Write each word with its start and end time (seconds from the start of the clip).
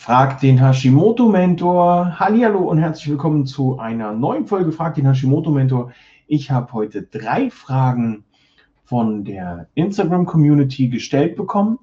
Frag 0.00 0.40
den 0.40 0.58
Hashimoto 0.58 1.28
Mentor. 1.28 2.18
Hallo 2.18 2.60
und 2.60 2.78
herzlich 2.78 3.10
willkommen 3.10 3.44
zu 3.44 3.78
einer 3.78 4.14
neuen 4.14 4.46
Folge 4.46 4.72
Frag 4.72 4.94
den 4.94 5.04
Hashimoto 5.06 5.50
Mentor. 5.50 5.92
Ich 6.26 6.50
habe 6.50 6.72
heute 6.72 7.02
drei 7.02 7.50
Fragen 7.50 8.24
von 8.84 9.24
der 9.26 9.68
Instagram 9.74 10.24
Community 10.24 10.88
gestellt 10.88 11.36
bekommen, 11.36 11.78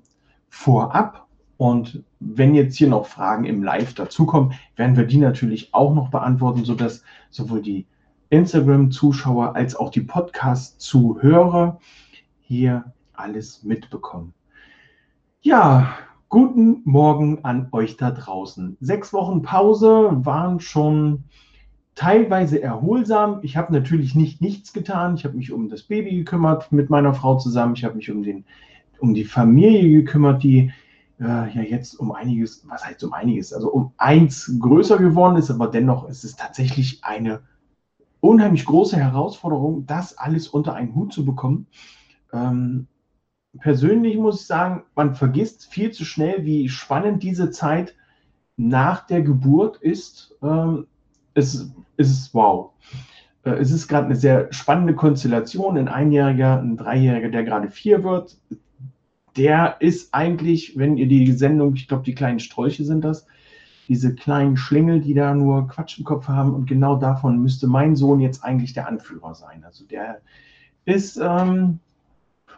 vorab. 0.50 1.28
Und 1.58 2.04
wenn 2.20 2.56
jetzt 2.56 2.76
hier 2.76 2.90
noch 2.90 3.06
Fragen 3.06 3.46
im 3.46 3.62
Live 3.62 3.94
dazukommen, 3.94 4.54
werden 4.76 4.98
wir 4.98 5.06
die 5.06 5.18
natürlich 5.18 5.76
auch 5.76 5.94
noch 5.94 6.10
beantworten, 6.10 6.66
sodass 6.66 7.04
sowohl 7.30 7.62
die 7.62 7.86
Instagram-Zuschauer 8.32 9.56
als 9.56 9.76
auch 9.76 9.92
die 9.92 10.02
Podcast-Zuhörer 10.02 11.80
hier 12.42 12.94
alles 13.14 13.62
mitbekommen. 13.62 14.34
Ja, 15.42 15.94
Guten 16.30 16.82
Morgen 16.84 17.46
an 17.46 17.70
euch 17.72 17.96
da 17.96 18.12
draußen. 18.12 18.76
Sechs 18.82 19.14
Wochen 19.14 19.44
Pause 19.44 20.10
waren 20.26 20.60
schon 20.60 21.24
teilweise 21.96 22.62
erholsam. 22.62 23.40
Ich 23.44 23.56
habe 23.56 23.72
natürlich 23.72 24.14
nicht 24.14 24.42
nichts 24.42 24.74
getan. 24.74 25.16
Ich 25.16 25.24
habe 25.24 25.38
mich 25.38 25.54
um 25.54 25.70
das 25.70 25.84
Baby 25.84 26.18
gekümmert 26.18 26.70
mit 26.74 26.90
meiner 26.90 27.14
Frau 27.14 27.38
zusammen. 27.38 27.76
Ich 27.76 27.86
habe 27.86 27.96
mich 27.96 28.12
um, 28.12 28.24
den, 28.24 28.44
um 29.00 29.14
die 29.14 29.24
Familie 29.24 30.02
gekümmert, 30.02 30.44
die 30.44 30.74
äh, 31.22 31.24
ja 31.24 31.62
jetzt 31.62 31.98
um 31.98 32.12
einiges, 32.12 32.68
was 32.68 32.86
heißt 32.86 33.06
um 33.06 33.14
einiges, 33.14 33.54
also 33.54 33.72
um 33.72 33.94
eins 33.96 34.54
größer 34.60 34.98
geworden 34.98 35.38
ist, 35.38 35.50
aber 35.50 35.68
dennoch 35.68 36.10
ist 36.10 36.26
es 36.26 36.36
tatsächlich 36.36 37.06
eine 37.06 37.40
unheimlich 38.20 38.66
große 38.66 38.98
Herausforderung, 38.98 39.86
das 39.86 40.18
alles 40.18 40.50
unter 40.50 40.74
einen 40.74 40.94
Hut 40.94 41.14
zu 41.14 41.24
bekommen. 41.24 41.68
Ähm, 42.34 42.88
persönlich 43.60 44.18
muss 44.18 44.42
ich 44.42 44.48
sagen, 44.48 44.84
man 44.96 45.16
vergisst 45.16 45.66
viel 45.72 45.92
zu 45.92 46.06
schnell, 46.06 46.46
wie 46.46 46.70
spannend 46.70 47.24
diese 47.24 47.52
Zeit 47.52 47.96
nach 48.58 49.06
der 49.06 49.22
Geburt 49.22 49.78
ist. 49.78 50.36
Ähm, 50.42 50.88
es, 51.34 51.72
es 51.98 52.10
ist 52.10 52.34
wow. 52.34 52.72
Äh, 53.44 53.52
es 53.52 53.72
ist 53.72 53.88
gerade 53.88 54.06
eine 54.06 54.16
sehr 54.16 54.52
spannende 54.52 54.96
Konstellation. 54.96 55.78
Ein 55.78 55.88
Einjähriger, 55.88 56.60
ein 56.60 56.78
Dreijähriger, 56.78 57.30
der 57.30 57.44
gerade 57.44 57.70
vier 57.70 58.04
wird, 58.04 58.38
der 59.38 59.78
ist 59.80 60.14
eigentlich, 60.14 60.78
wenn 60.78 60.98
ihr 60.98 61.08
die 61.08 61.32
Sendung, 61.32 61.76
ich 61.76 61.88
glaube, 61.88 62.04
die 62.04 62.16
kleinen 62.16 62.40
Sträuche 62.40 62.84
sind 62.84 63.04
das, 63.04 63.28
diese 63.88 64.16
kleinen 64.16 64.58
Schlingel, 64.58 65.00
die 65.00 65.14
da 65.14 65.34
nur 65.34 65.68
Quatsch 65.68 66.00
im 66.00 66.04
Kopf 66.04 66.28
haben. 66.28 66.54
Und 66.54 66.66
genau 66.68 66.98
davon 66.98 67.40
müsste 67.40 67.68
mein 67.68 67.96
Sohn 67.96 68.20
jetzt 68.20 68.44
eigentlich 68.44 68.74
der 68.74 68.88
Anführer 68.88 69.36
sein. 69.36 69.64
Also 69.64 69.86
der 69.86 70.22
ist, 70.86 71.18
ähm, 71.18 71.80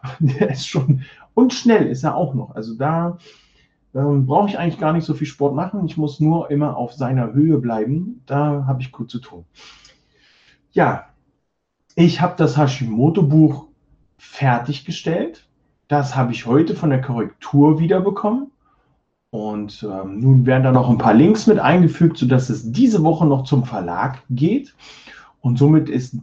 der 0.20 0.52
ist 0.52 0.68
schon, 0.68 1.04
und 1.34 1.54
schnell 1.54 1.88
ist 1.88 2.04
er 2.04 2.16
auch 2.16 2.34
noch. 2.34 2.56
Also 2.56 2.76
da 2.76 3.18
ähm, 3.96 4.26
brauche 4.26 4.50
ich 4.50 4.60
eigentlich 4.60 4.80
gar 4.80 4.94
nicht 4.94 5.06
so 5.06 5.14
viel 5.14 5.28
Sport 5.28 5.56
machen. 5.56 5.86
Ich 5.86 5.98
muss 5.98 6.20
nur 6.20 6.52
immer 6.52 6.78
auf 6.78 6.94
seiner 6.94 7.34
Höhe 7.34 7.58
bleiben. 7.58 8.22
Da 8.26 8.66
habe 8.68 8.82
ich 8.82 8.92
gut 8.92 9.10
zu 9.10 9.20
tun. 9.20 9.46
Ja, 10.72 11.10
ich 11.96 12.22
habe 12.22 12.36
das 12.38 12.58
Hashimoto-Buch 12.58 13.68
fertiggestellt. 14.18 15.48
Das 15.88 16.16
habe 16.16 16.32
ich 16.34 16.46
heute 16.46 16.76
von 16.76 16.92
der 16.92 17.02
Korrektur 17.02 17.80
wiederbekommen. 17.80 18.52
Und 19.32 19.88
ähm, 19.90 20.20
nun 20.20 20.46
werden 20.46 20.64
da 20.64 20.72
noch 20.72 20.90
ein 20.90 20.98
paar 20.98 21.14
Links 21.14 21.48
mit 21.48 21.60
eingefügt, 21.60 22.18
sodass 22.18 22.50
es 22.50 22.72
diese 22.72 23.04
Woche 23.04 23.26
noch 23.26 23.44
zum 23.44 23.64
Verlag 23.64 24.24
geht. 24.30 24.76
Und 25.42 25.58
somit 25.58 25.90
ist 25.90 26.16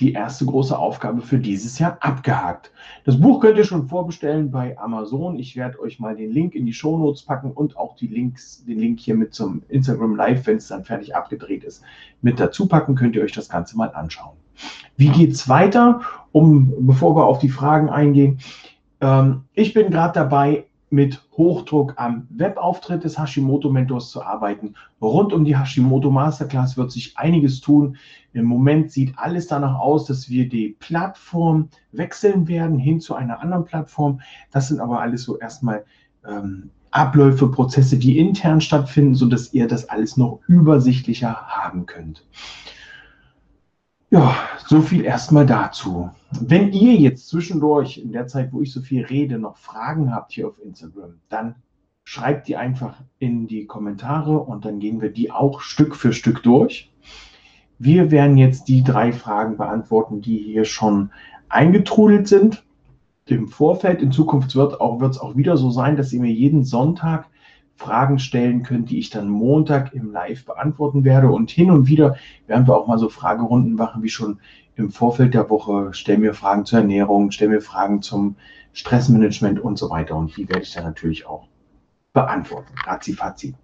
die 0.00 0.12
erste 0.12 0.44
große 0.44 0.78
Aufgabe 0.78 1.22
für 1.22 1.38
dieses 1.38 1.78
Jahr 1.78 1.98
abgehakt. 2.00 2.70
Das 3.04 3.20
Buch 3.20 3.40
könnt 3.40 3.58
ihr 3.58 3.64
schon 3.64 3.88
vorbestellen 3.88 4.50
bei 4.50 4.78
Amazon. 4.78 5.38
Ich 5.38 5.56
werde 5.56 5.80
euch 5.80 5.98
mal 5.98 6.14
den 6.14 6.32
Link 6.32 6.54
in 6.54 6.66
die 6.66 6.72
Show 6.72 6.98
Notes 6.98 7.22
packen 7.22 7.50
und 7.50 7.76
auch 7.76 7.96
die 7.96 8.06
Links, 8.06 8.64
den 8.64 8.78
Link 8.78 9.00
hier 9.00 9.16
mit 9.16 9.34
zum 9.34 9.62
Instagram 9.68 10.16
Live, 10.16 10.46
wenn 10.46 10.58
es 10.58 10.68
dann 10.68 10.84
fertig 10.84 11.16
abgedreht 11.16 11.64
ist, 11.64 11.82
mit 12.22 12.38
dazu 12.38 12.68
packen. 12.68 12.94
Könnt 12.94 13.16
ihr 13.16 13.22
euch 13.22 13.32
das 13.32 13.48
Ganze 13.48 13.76
mal 13.76 13.92
anschauen. 13.94 14.36
Wie 14.96 15.08
geht 15.08 15.32
es 15.32 15.48
weiter? 15.48 16.00
Um, 16.32 16.72
bevor 16.80 17.16
wir 17.16 17.26
auf 17.26 17.38
die 17.38 17.48
Fragen 17.48 17.88
eingehen. 17.88 18.38
Ähm, 19.00 19.44
ich 19.54 19.74
bin 19.74 19.90
gerade 19.90 20.14
dabei, 20.14 20.67
mit 20.90 21.22
Hochdruck 21.36 21.94
am 21.96 22.26
Webauftritt 22.30 23.04
des 23.04 23.18
Hashimoto-Mentors 23.18 24.10
zu 24.10 24.22
arbeiten. 24.22 24.74
Rund 25.00 25.32
um 25.32 25.44
die 25.44 25.56
Hashimoto 25.56 26.10
Masterclass 26.10 26.76
wird 26.76 26.90
sich 26.90 27.16
einiges 27.16 27.60
tun. 27.60 27.96
Im 28.32 28.46
Moment 28.46 28.90
sieht 28.90 29.18
alles 29.18 29.46
danach 29.46 29.78
aus, 29.78 30.06
dass 30.06 30.28
wir 30.28 30.48
die 30.48 30.76
Plattform 30.78 31.68
wechseln 31.92 32.48
werden 32.48 32.78
hin 32.78 33.00
zu 33.00 33.14
einer 33.14 33.40
anderen 33.40 33.64
Plattform. 33.64 34.20
Das 34.50 34.68
sind 34.68 34.80
aber 34.80 35.00
alles 35.00 35.24
so 35.24 35.38
erstmal 35.38 35.84
ähm, 36.26 36.70
Abläufe, 36.90 37.48
Prozesse, 37.48 37.98
die 37.98 38.18
intern 38.18 38.60
stattfinden, 38.60 39.14
sodass 39.14 39.52
ihr 39.52 39.68
das 39.68 39.88
alles 39.88 40.16
noch 40.16 40.40
übersichtlicher 40.48 41.34
haben 41.46 41.86
könnt. 41.86 42.24
Ja, 44.10 44.36
so 44.66 44.80
viel 44.80 45.04
erstmal 45.04 45.44
dazu. 45.44 46.10
Wenn 46.40 46.72
ihr 46.72 46.94
jetzt 46.94 47.28
zwischendurch 47.28 47.98
in 47.98 48.10
der 48.10 48.26
Zeit, 48.26 48.54
wo 48.54 48.62
ich 48.62 48.72
so 48.72 48.80
viel 48.80 49.04
rede, 49.04 49.38
noch 49.38 49.58
Fragen 49.58 50.14
habt 50.14 50.32
hier 50.32 50.48
auf 50.48 50.58
Instagram, 50.64 51.20
dann 51.28 51.56
schreibt 52.04 52.48
die 52.48 52.56
einfach 52.56 53.02
in 53.18 53.46
die 53.46 53.66
Kommentare 53.66 54.38
und 54.38 54.64
dann 54.64 54.78
gehen 54.78 55.02
wir 55.02 55.10
die 55.10 55.30
auch 55.30 55.60
Stück 55.60 55.94
für 55.94 56.14
Stück 56.14 56.42
durch. 56.42 56.90
Wir 57.78 58.10
werden 58.10 58.38
jetzt 58.38 58.68
die 58.68 58.82
drei 58.82 59.12
Fragen 59.12 59.58
beantworten, 59.58 60.22
die 60.22 60.38
hier 60.38 60.64
schon 60.64 61.10
eingetrudelt 61.50 62.28
sind 62.28 62.64
im 63.26 63.48
Vorfeld. 63.48 64.00
In 64.00 64.10
Zukunft 64.10 64.56
wird 64.56 64.72
es 64.72 64.80
auch, 64.80 65.02
auch 65.02 65.36
wieder 65.36 65.58
so 65.58 65.70
sein, 65.70 65.98
dass 65.98 66.14
ihr 66.14 66.20
mir 66.20 66.32
jeden 66.32 66.64
Sonntag 66.64 67.26
Fragen 67.78 68.18
stellen 68.18 68.64
könnt, 68.64 68.90
die 68.90 68.98
ich 68.98 69.08
dann 69.08 69.28
Montag 69.28 69.94
im 69.94 70.10
Live 70.10 70.44
beantworten 70.44 71.04
werde. 71.04 71.30
Und 71.30 71.50
hin 71.50 71.70
und 71.70 71.86
wieder 71.86 72.16
werden 72.48 72.66
wir 72.66 72.76
auch 72.76 72.88
mal 72.88 72.98
so 72.98 73.08
Fragerunden 73.08 73.74
machen, 73.74 74.02
wie 74.02 74.08
schon 74.08 74.40
im 74.74 74.90
Vorfeld 74.90 75.32
der 75.32 75.48
Woche. 75.48 75.90
Stell 75.92 76.18
mir 76.18 76.34
Fragen 76.34 76.64
zur 76.64 76.80
Ernährung, 76.80 77.30
stell 77.30 77.48
mir 77.48 77.60
Fragen 77.60 78.02
zum 78.02 78.34
Stressmanagement 78.72 79.60
und 79.60 79.78
so 79.78 79.90
weiter. 79.90 80.16
Und 80.16 80.36
die 80.36 80.48
werde 80.48 80.62
ich 80.62 80.72
dann 80.72 80.84
natürlich 80.84 81.24
auch 81.26 81.46
beantworten. 82.12 82.74
Razi, 82.84 83.12
fazi. 83.12 83.54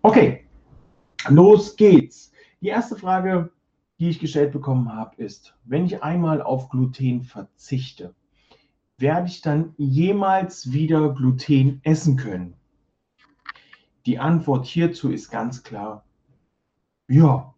Okay, 0.00 0.46
los 1.28 1.76
geht's. 1.76 2.32
Die 2.62 2.68
erste 2.68 2.96
Frage, 2.96 3.50
die 3.98 4.08
ich 4.08 4.20
gestellt 4.20 4.52
bekommen 4.52 4.90
habe, 4.90 5.16
ist, 5.16 5.54
wenn 5.66 5.84
ich 5.84 6.02
einmal 6.02 6.40
auf 6.40 6.70
Gluten 6.70 7.24
verzichte, 7.24 8.14
werde 8.96 9.26
ich 9.26 9.42
dann 9.42 9.74
jemals 9.76 10.72
wieder 10.72 11.14
Gluten 11.14 11.80
essen 11.84 12.16
können? 12.16 12.54
Die 14.06 14.18
Antwort 14.18 14.66
hierzu 14.66 15.10
ist 15.10 15.30
ganz 15.30 15.62
klar, 15.62 16.04
ja. 17.08 17.52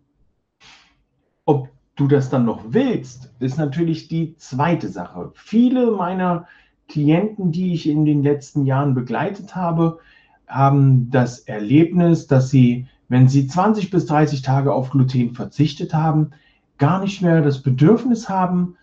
Ob 1.44 1.68
du 1.96 2.08
das 2.08 2.30
dann 2.30 2.46
noch 2.46 2.64
willst, 2.68 3.30
ist 3.38 3.58
natürlich 3.58 4.08
die 4.08 4.34
zweite 4.36 4.88
Sache. 4.88 5.30
Viele 5.34 5.90
meiner 5.92 6.46
Klienten, 6.88 7.52
die 7.52 7.74
ich 7.74 7.88
in 7.88 8.04
den 8.04 8.22
letzten 8.22 8.64
Jahren 8.64 8.94
begleitet 8.94 9.54
habe, 9.54 9.98
haben 10.46 11.10
das 11.10 11.40
Erlebnis, 11.40 12.26
dass 12.26 12.50
sie, 12.50 12.86
wenn 13.08 13.28
sie 13.28 13.46
20 13.46 13.90
bis 13.90 14.06
30 14.06 14.42
Tage 14.42 14.72
auf 14.72 14.90
Gluten 14.90 15.34
verzichtet 15.34 15.94
haben, 15.94 16.30
gar 16.78 17.00
nicht 17.00 17.22
mehr 17.22 17.42
das 17.42 17.62
Bedürfnis 17.62 18.28
haben, 18.28 18.76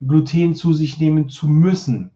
Gluten 0.00 0.54
zu 0.54 0.72
sich 0.72 0.98
nehmen 0.98 1.28
zu 1.28 1.46
müssen. 1.46 2.10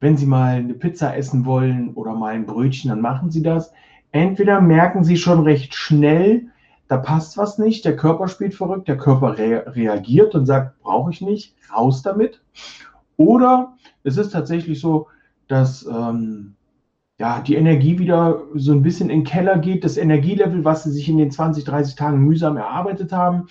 Wenn 0.00 0.16
Sie 0.16 0.26
mal 0.26 0.56
eine 0.56 0.74
Pizza 0.74 1.16
essen 1.16 1.44
wollen 1.44 1.94
oder 1.94 2.14
mal 2.14 2.34
ein 2.34 2.46
Brötchen, 2.46 2.88
dann 2.88 3.00
machen 3.02 3.30
Sie 3.30 3.42
das. 3.42 3.72
Entweder 4.12 4.60
merken 4.60 5.04
Sie 5.04 5.16
schon 5.16 5.40
recht 5.40 5.74
schnell, 5.74 6.46
da 6.88 6.96
passt 6.96 7.36
was 7.36 7.58
nicht, 7.58 7.84
der 7.84 7.94
Körper 7.94 8.26
spielt 8.26 8.54
verrückt, 8.54 8.88
der 8.88 8.96
Körper 8.96 9.38
re 9.38 9.64
reagiert 9.76 10.34
und 10.34 10.46
sagt, 10.46 10.80
brauche 10.80 11.12
ich 11.12 11.20
nicht, 11.20 11.54
raus 11.72 12.02
damit. 12.02 12.42
Oder 13.16 13.76
es 14.02 14.16
ist 14.16 14.30
tatsächlich 14.32 14.80
so, 14.80 15.06
dass 15.46 15.86
ähm, 15.86 16.56
ja, 17.18 17.40
die 17.40 17.54
Energie 17.54 17.98
wieder 17.98 18.42
so 18.54 18.72
ein 18.72 18.82
bisschen 18.82 19.10
in 19.10 19.20
den 19.20 19.24
Keller 19.24 19.58
geht, 19.58 19.84
das 19.84 19.98
Energielevel, 19.98 20.64
was 20.64 20.84
sie 20.84 20.90
sich 20.90 21.08
in 21.08 21.18
den 21.18 21.30
20, 21.30 21.64
30 21.64 21.94
Tagen 21.94 22.18
mühsam 22.20 22.56
erarbeitet 22.56 23.12
haben, 23.12 23.46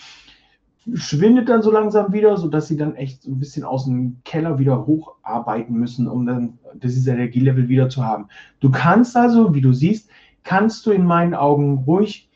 schwindet 0.94 1.50
dann 1.50 1.62
so 1.62 1.72
langsam 1.72 2.14
wieder, 2.14 2.38
sodass 2.38 2.68
sie 2.68 2.78
dann 2.78 2.96
echt 2.96 3.24
so 3.24 3.32
ein 3.32 3.40
bisschen 3.40 3.64
aus 3.64 3.86
dem 3.86 4.18
Keller 4.24 4.60
wieder 4.60 4.86
hocharbeiten 4.86 5.76
müssen, 5.76 6.08
um 6.08 6.26
dann 6.26 6.58
dieses 6.74 7.06
Energielevel 7.08 7.68
wieder 7.68 7.90
zu 7.90 8.04
haben. 8.04 8.28
Du 8.60 8.72
kannst 8.72 9.16
also, 9.16 9.54
wie 9.54 9.62
du 9.62 9.74
siehst, 9.74 10.10
kannst 10.44 10.86
du 10.86 10.92
in 10.92 11.06
meinen 11.06 11.36
Augen 11.36 11.84
ruhig 11.86 12.30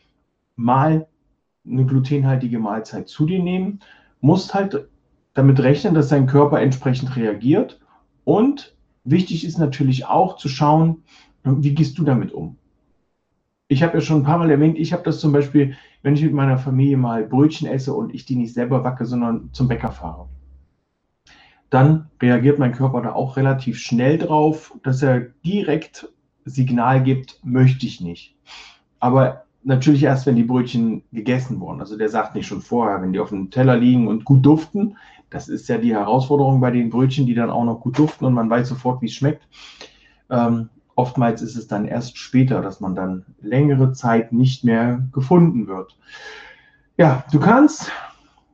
mal 0.56 1.08
eine 1.66 1.86
glutenhaltige 1.86 2.60
Mahlzeit 2.60 3.08
zu 3.08 3.26
dir 3.26 3.42
nehmen, 3.42 3.80
musst 4.22 4.54
halt 4.54 4.88
damit 5.34 5.60
rechnen, 5.62 5.94
dass 5.94 6.10
dein 6.10 6.28
Körper 6.28 6.62
entsprechend 6.62 7.16
reagiert 7.16 7.80
und 8.24 8.76
wichtig 9.04 9.46
ist 9.46 9.58
natürlich 9.58 10.06
auch 10.06 10.36
zu 10.36 10.50
schauen, 10.50 11.04
wie 11.44 11.74
gehst 11.74 11.98
du 11.98 12.04
damit 12.04 12.32
um? 12.32 12.58
Ich 13.74 13.82
habe 13.82 13.96
ja 13.96 14.02
schon 14.02 14.22
ein 14.22 14.24
paar 14.24 14.38
Mal 14.38 14.52
erwähnt, 14.52 14.78
ich 14.78 14.94
habe 14.94 15.02
das 15.02 15.20
zum 15.20 15.32
Beispiel, 15.32 15.76
wenn 16.04 16.14
ich 16.14 16.22
mit 16.22 16.34
meiner 16.34 16.60
Familie 16.60 16.96
mal 16.96 17.26
Brötchen 17.26 17.68
esse 17.68 17.92
und 17.92 18.14
ich 18.14 18.24
die 18.24 18.36
nicht 18.36 18.54
selber 18.54 18.82
backe, 18.82 19.06
sondern 19.06 19.50
zum 19.52 19.68
Bäcker 19.68 19.92
fahre. 19.92 20.30
Dann 21.72 22.12
reagiert 22.22 22.60
mein 22.60 22.74
Körper 22.74 23.02
da 23.02 23.14
auch 23.14 23.36
relativ 23.36 23.80
schnell 23.80 24.20
drauf, 24.20 24.78
dass 24.84 25.02
er 25.02 25.22
direkt 25.44 26.08
Signal 26.46 27.02
gibt, 27.02 27.40
möchte 27.44 27.88
ich 27.88 28.00
nicht. 28.00 28.36
Aber 29.00 29.46
natürlich 29.64 30.04
erst, 30.04 30.28
wenn 30.28 30.36
die 30.36 30.44
Brötchen 30.44 31.02
gegessen 31.12 31.60
wurden. 31.60 31.80
Also 31.80 31.98
der 31.98 32.10
sagt 32.10 32.36
nicht 32.36 32.46
schon 32.46 32.62
vorher, 32.62 33.02
wenn 33.02 33.12
die 33.12 33.20
auf 33.20 33.30
dem 33.30 33.50
Teller 33.50 33.76
liegen 33.76 34.08
und 34.08 34.24
gut 34.24 34.46
duften. 34.46 34.98
Das 35.32 35.50
ist 35.50 35.68
ja 35.68 35.80
die 35.80 35.96
Herausforderung 35.96 36.62
bei 36.62 36.70
den 36.70 36.92
Brötchen, 36.92 37.26
die 37.26 37.34
dann 37.34 37.50
auch 37.50 37.66
noch 37.66 37.80
gut 37.80 37.98
duften 37.98 38.28
und 38.28 38.36
man 38.36 38.52
weiß 38.52 38.70
sofort, 38.70 39.02
wie 39.02 39.08
es 39.08 39.14
schmeckt. 39.14 39.48
Ähm, 40.30 40.70
oftmals 40.96 41.42
ist 41.42 41.56
es 41.56 41.68
dann 41.68 41.86
erst 41.86 42.18
später, 42.18 42.62
dass 42.62 42.80
man 42.80 42.96
dann 42.96 43.26
längere 43.42 43.94
Zeit 43.94 44.34
nicht 44.34 44.64
mehr 44.64 45.08
gefunden 45.12 45.68
wird. 45.68 45.98
Ja, 46.98 47.24
du 47.32 47.40
kannst, 47.40 47.92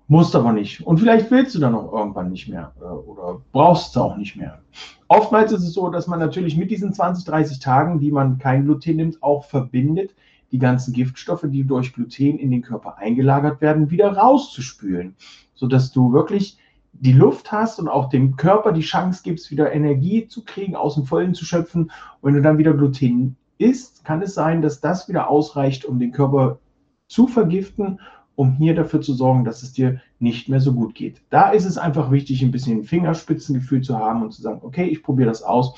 musst 0.07 0.35
aber 0.35 0.53
nicht. 0.53 0.85
Und 0.85 0.99
vielleicht 0.99 1.31
willst 1.31 1.55
du 1.55 1.59
dann 1.59 1.75
auch 1.75 1.91
irgendwann 1.91 2.31
nicht 2.31 2.47
mehr 2.47 2.73
äh, 2.81 2.83
oder 2.83 3.41
brauchst 3.51 3.91
es 3.91 3.97
auch 3.97 4.17
nicht 4.17 4.35
mehr. 4.35 4.59
Oftmals 5.07 5.51
ist 5.51 5.63
es 5.63 5.73
so, 5.73 5.89
dass 5.89 6.07
man 6.07 6.19
natürlich 6.19 6.55
mit 6.55 6.71
diesen 6.71 6.93
20, 6.93 7.25
30 7.25 7.59
Tagen, 7.59 7.99
die 7.99 8.11
man 8.11 8.37
kein 8.37 8.65
Gluten 8.65 8.97
nimmt, 8.97 9.23
auch 9.23 9.45
verbindet, 9.45 10.13
die 10.51 10.59
ganzen 10.59 10.93
Giftstoffe, 10.93 11.45
die 11.45 11.63
durch 11.63 11.93
Gluten 11.93 12.37
in 12.37 12.51
den 12.51 12.61
Körper 12.61 12.97
eingelagert 12.97 13.59
werden, 13.61 13.91
wieder 13.91 14.15
rauszuspülen, 14.15 15.15
sodass 15.53 15.91
du 15.91 16.13
wirklich 16.13 16.57
die 16.93 17.13
Luft 17.13 17.51
hast 17.51 17.79
und 17.79 17.87
auch 17.87 18.09
dem 18.09 18.35
Körper 18.35 18.71
die 18.71 18.81
Chance 18.81 19.21
gibst, 19.23 19.51
wieder 19.51 19.71
Energie 19.71 20.27
zu 20.27 20.43
kriegen, 20.43 20.75
aus 20.75 20.95
dem 20.95 21.05
Vollen 21.05 21.33
zu 21.33 21.45
schöpfen. 21.45 21.83
Und 21.83 21.91
wenn 22.21 22.33
du 22.35 22.41
dann 22.41 22.57
wieder 22.57 22.73
Gluten 22.73 23.37
isst, 23.57 24.03
kann 24.05 24.21
es 24.21 24.33
sein, 24.33 24.61
dass 24.61 24.81
das 24.81 25.07
wieder 25.07 25.29
ausreicht, 25.29 25.85
um 25.85 25.99
den 25.99 26.11
Körper 26.11 26.59
zu 27.07 27.27
vergiften, 27.27 27.99
um 28.35 28.53
hier 28.53 28.75
dafür 28.75 29.01
zu 29.01 29.13
sorgen, 29.13 29.43
dass 29.43 29.63
es 29.63 29.73
dir 29.73 30.01
nicht 30.19 30.47
mehr 30.47 30.61
so 30.61 30.73
gut 30.73 30.95
geht. 30.95 31.21
Da 31.29 31.49
ist 31.49 31.65
es 31.65 31.77
einfach 31.77 32.11
wichtig, 32.11 32.41
ein 32.41 32.51
bisschen 32.51 32.83
Fingerspitzengefühl 32.83 33.81
zu 33.81 33.97
haben 33.97 34.21
und 34.21 34.31
zu 34.31 34.41
sagen, 34.41 34.61
okay, 34.63 34.85
ich 34.85 35.03
probiere 35.03 35.29
das 35.29 35.43
aus, 35.43 35.73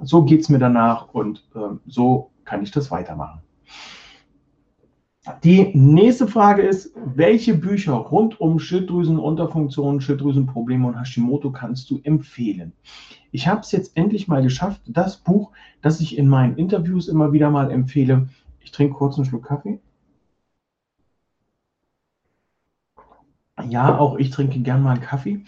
so 0.00 0.22
geht 0.22 0.42
es 0.42 0.48
mir 0.48 0.58
danach 0.58 1.08
und 1.12 1.44
äh, 1.54 1.76
so 1.86 2.30
kann 2.44 2.62
ich 2.62 2.70
das 2.70 2.90
weitermachen. 2.90 3.40
Die 5.42 5.70
nächste 5.74 6.26
Frage 6.28 6.62
ist, 6.62 6.92
welche 6.96 7.54
Bücher 7.54 7.94
rund 7.94 8.40
um 8.40 8.58
Schilddrüsenunterfunktion, 8.58 10.02
Schilddrüsenprobleme 10.02 10.86
und 10.86 11.00
Hashimoto 11.00 11.50
kannst 11.50 11.88
du 11.90 12.00
empfehlen? 12.02 12.72
Ich 13.30 13.48
habe 13.48 13.60
es 13.60 13.72
jetzt 13.72 13.96
endlich 13.96 14.28
mal 14.28 14.42
geschafft, 14.42 14.82
das 14.86 15.16
Buch, 15.16 15.52
das 15.80 16.00
ich 16.00 16.18
in 16.18 16.28
meinen 16.28 16.56
Interviews 16.56 17.08
immer 17.08 17.32
wieder 17.32 17.50
mal 17.50 17.70
empfehle. 17.70 18.28
Ich 18.60 18.70
trinke 18.70 18.94
kurz 18.94 19.16
einen 19.16 19.24
Schluck 19.24 19.46
Kaffee. 19.46 19.80
Ja, 23.66 23.98
auch 23.98 24.18
ich 24.18 24.28
trinke 24.28 24.58
gern 24.60 24.82
mal 24.82 24.92
einen 24.92 25.00
Kaffee. 25.00 25.40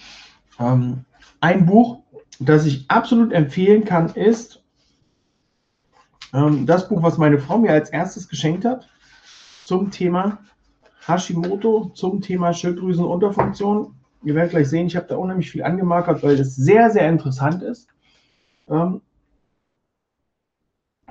Ähm, 0.59 1.05
ein 1.41 1.67
Buch, 1.67 2.01
das 2.41 2.65
ich 2.65 2.91
absolut 2.91 3.33
empfehlen 3.33 3.85
kann, 3.85 4.09
ist 4.09 4.63
ähm, 6.33 6.65
das 6.65 6.89
Buch, 6.89 7.03
was 7.03 7.19
meine 7.19 7.39
Frau 7.39 7.59
mir 7.59 7.73
als 7.73 7.91
erstes 7.91 8.27
geschenkt 8.29 8.65
hat 8.65 8.89
zum 9.67 9.91
Thema 9.91 10.39
Hashimoto, 11.07 11.91
zum 11.93 12.21
Thema 12.21 12.53
Schilddrüsenunterfunktion. 12.53 13.97
Ihr 14.23 14.37
werdet 14.37 14.53
gleich 14.53 14.69
sehen, 14.69 14.87
ich 14.87 14.95
habe 14.95 15.09
da 15.09 15.17
unheimlich 15.17 15.51
viel 15.51 15.65
angemarkert, 15.65 16.23
weil 16.23 16.37
das 16.37 16.55
sehr, 16.55 16.91
sehr 16.91 17.09
interessant 17.09 17.65
ist. 17.65 17.89
Ähm, 18.69 19.01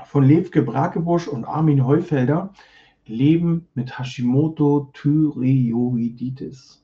von 0.05 0.23
Levke 0.23 0.61
Brakebusch 0.61 1.27
und 1.27 1.43
Armin 1.43 1.85
Heufelder. 1.85 2.53
Leben 3.05 3.67
mit 3.73 3.99
Hashimoto 3.99 4.89
Thyreoiditis. 4.93 6.81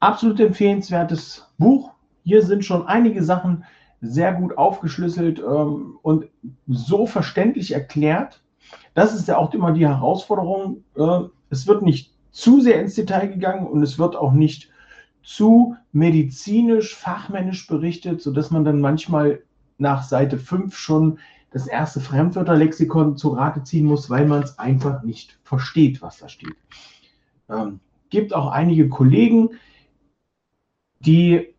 Absolut 0.00 0.38
empfehlenswertes 0.38 1.50
Buch. 1.56 1.94
Hier 2.24 2.42
sind 2.42 2.64
schon 2.64 2.86
einige 2.86 3.24
Sachen 3.24 3.64
sehr 4.02 4.34
gut 4.34 4.58
aufgeschlüsselt 4.58 5.38
ähm, 5.38 5.98
und 6.02 6.28
so 6.66 7.06
verständlich 7.06 7.72
erklärt, 7.72 8.42
das 8.94 9.14
ist 9.14 9.28
ja 9.28 9.36
auch 9.36 9.52
immer 9.54 9.72
die 9.72 9.86
Herausforderung. 9.86 10.84
Äh, 10.96 11.20
es 11.50 11.66
wird 11.66 11.82
nicht 11.82 12.12
zu 12.30 12.60
sehr 12.60 12.80
ins 12.80 12.94
Detail 12.94 13.28
gegangen 13.28 13.66
und 13.66 13.82
es 13.82 13.98
wird 13.98 14.16
auch 14.16 14.32
nicht 14.32 14.70
zu 15.22 15.76
medizinisch, 15.92 16.94
fachmännisch 16.94 17.66
berichtet, 17.66 18.22
sodass 18.22 18.50
man 18.50 18.64
dann 18.64 18.80
manchmal 18.80 19.42
nach 19.78 20.02
Seite 20.02 20.38
5 20.38 20.76
schon 20.76 21.18
das 21.50 21.66
erste 21.66 22.00
Fremdwörterlexikon 22.00 23.16
zu 23.16 23.30
Rate 23.30 23.62
ziehen 23.62 23.86
muss, 23.86 24.10
weil 24.10 24.26
man 24.26 24.42
es 24.42 24.58
einfach 24.58 25.02
nicht 25.02 25.38
versteht, 25.42 26.02
was 26.02 26.18
da 26.18 26.28
steht. 26.28 26.56
Ähm, 27.48 27.80
gibt 28.10 28.34
auch 28.34 28.48
einige 28.48 28.88
Kollegen, 28.88 29.50
die 31.00 31.54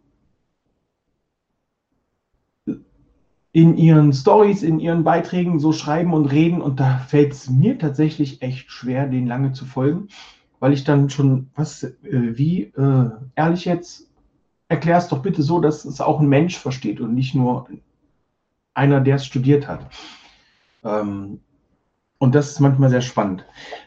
in 3.51 3.77
ihren 3.77 4.13
Stories, 4.13 4.61
in 4.61 4.79
ihren 4.79 5.03
Beiträgen 5.03 5.59
so 5.59 5.73
schreiben 5.73 6.13
und 6.13 6.25
reden 6.25 6.61
und 6.61 6.79
da 6.79 6.99
fällt 6.99 7.33
es 7.33 7.49
mir 7.49 7.79
tatsächlich 7.79 8.41
echt 8.41 8.71
schwer, 8.71 9.07
den 9.07 9.25
lange 9.25 9.53
zu 9.53 9.65
folgen, 9.65 10.09
weil 10.59 10.73
ich 10.73 10.83
dann 10.83 11.09
schon, 11.09 11.49
was, 11.55 11.83
äh, 11.83 11.93
wie, 12.03 12.63
äh, 12.75 13.09
ehrlich 13.35 13.65
jetzt, 13.65 14.09
erklär 14.67 14.97
es 14.97 15.07
doch 15.07 15.23
bitte 15.23 15.41
so, 15.41 15.59
dass 15.59 15.83
es 15.85 15.99
auch 15.99 16.19
ein 16.19 16.29
Mensch 16.29 16.57
versteht 16.57 17.01
und 17.01 17.15
nicht 17.15 17.33
nur 17.33 17.67
einer, 18.75 19.01
der 19.01 19.15
es 19.15 19.25
studiert 19.25 19.67
hat. 19.67 19.89
Ähm, 20.83 21.39
und 22.19 22.35
das 22.35 22.51
ist 22.51 22.59
manchmal 22.59 22.89
sehr 22.89 23.01
spannend. 23.01 23.45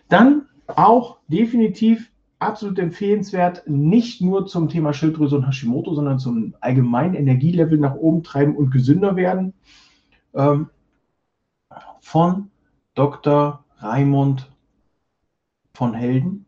Dann 0.08 0.46
auch 0.66 1.18
definitiv 1.28 2.11
absolut 2.42 2.78
empfehlenswert, 2.78 3.62
nicht 3.66 4.20
nur 4.20 4.46
zum 4.46 4.68
Thema 4.68 4.92
Schilddrüse 4.92 5.36
und 5.36 5.46
Hashimoto, 5.46 5.94
sondern 5.94 6.18
zum 6.18 6.54
allgemeinen 6.60 7.14
Energielevel 7.14 7.78
nach 7.78 7.94
oben 7.94 8.22
treiben 8.22 8.56
und 8.56 8.70
gesünder 8.70 9.16
werden. 9.16 9.54
Ähm, 10.34 10.68
von 12.00 12.50
Dr. 12.94 13.64
Raimund 13.78 14.50
von 15.74 15.94
Helden. 15.94 16.46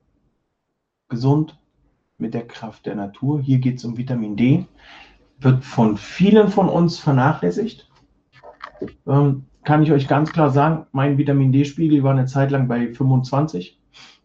Gesund 1.08 1.58
mit 2.18 2.34
der 2.34 2.46
Kraft 2.46 2.86
der 2.86 2.96
Natur. 2.96 3.40
Hier 3.40 3.58
geht 3.58 3.78
es 3.78 3.84
um 3.84 3.96
Vitamin 3.96 4.36
D. 4.36 4.66
Wird 5.38 5.64
von 5.64 5.96
vielen 5.96 6.48
von 6.48 6.68
uns 6.68 6.98
vernachlässigt. 6.98 7.88
Ähm, 9.06 9.44
kann 9.64 9.82
ich 9.82 9.92
euch 9.92 10.08
ganz 10.08 10.32
klar 10.32 10.50
sagen, 10.50 10.86
mein 10.92 11.18
Vitamin 11.18 11.52
D-Spiegel 11.52 12.02
war 12.02 12.12
eine 12.12 12.26
Zeit 12.26 12.50
lang 12.50 12.68
bei 12.68 12.92
25. 12.92 13.78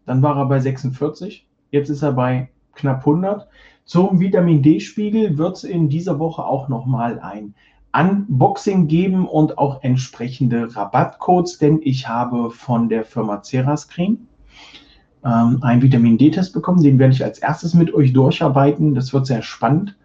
Dann 0.06 0.22
war 0.22 0.38
er 0.38 0.46
bei 0.46 0.60
46 0.60 1.49
Jetzt 1.72 1.90
ist 1.90 2.02
er 2.02 2.14
bei 2.14 2.50
knapp 2.74 3.00
100. 3.00 3.48
Zum 3.86 4.20
Vitamin 4.20 4.62
D-Spiegel 4.62 5.38
wird 5.38 5.58
es 5.58 5.64
in 5.64 5.90
dieser 5.90 6.20
Woche 6.20 6.44
auch 6.44 6.70
nochmal 6.70 7.20
ein 7.20 7.54
Unboxing 7.92 8.88
geben 8.88 9.28
und 9.28 9.58
auch 9.58 9.82
entsprechende 9.82 10.76
Rabattcodes, 10.76 11.58
denn 11.58 11.80
ich 11.82 12.08
habe 12.08 12.52
von 12.52 12.88
der 12.88 13.04
Firma 13.04 13.42
Cerascreen 13.42 14.28
ähm, 15.26 15.58
einen 15.62 15.82
Vitamin 15.82 16.18
D-Test 16.18 16.54
bekommen. 16.54 16.84
Den 16.84 17.00
werde 17.00 17.14
ich 17.14 17.24
als 17.24 17.40
erstes 17.40 17.74
mit 17.74 17.94
euch 17.94 18.14
durcharbeiten. 18.14 18.94
Das 18.94 19.12
wird 19.12 19.26
sehr 19.26 19.42
spannend. 19.42 19.98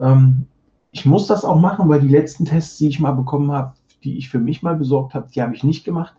Ähm, 0.00 0.46
ich 0.90 1.06
muss 1.06 1.28
das 1.28 1.44
auch 1.44 1.60
machen, 1.60 1.88
weil 1.88 2.00
die 2.00 2.08
letzten 2.08 2.44
Tests, 2.44 2.78
die 2.78 2.88
ich 2.88 2.98
mal 2.98 3.12
bekommen 3.12 3.52
habe, 3.52 3.74
die 4.02 4.18
ich 4.18 4.28
für 4.28 4.40
mich 4.40 4.62
mal 4.62 4.74
besorgt 4.74 5.14
habe, 5.14 5.28
die 5.32 5.42
habe 5.42 5.54
ich 5.54 5.62
nicht 5.62 5.84
gemacht 5.84 6.14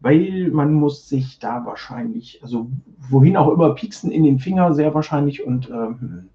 weil 0.00 0.50
man 0.50 0.72
muss 0.72 1.08
sich 1.08 1.38
da 1.38 1.64
wahrscheinlich, 1.64 2.40
also 2.42 2.70
wohin 3.08 3.36
auch 3.36 3.52
immer, 3.52 3.74
pieksen 3.74 4.10
in 4.10 4.24
den 4.24 4.38
Finger 4.38 4.74
sehr 4.74 4.94
wahrscheinlich 4.94 5.44
und 5.44 5.68
ähm, 5.70 6.28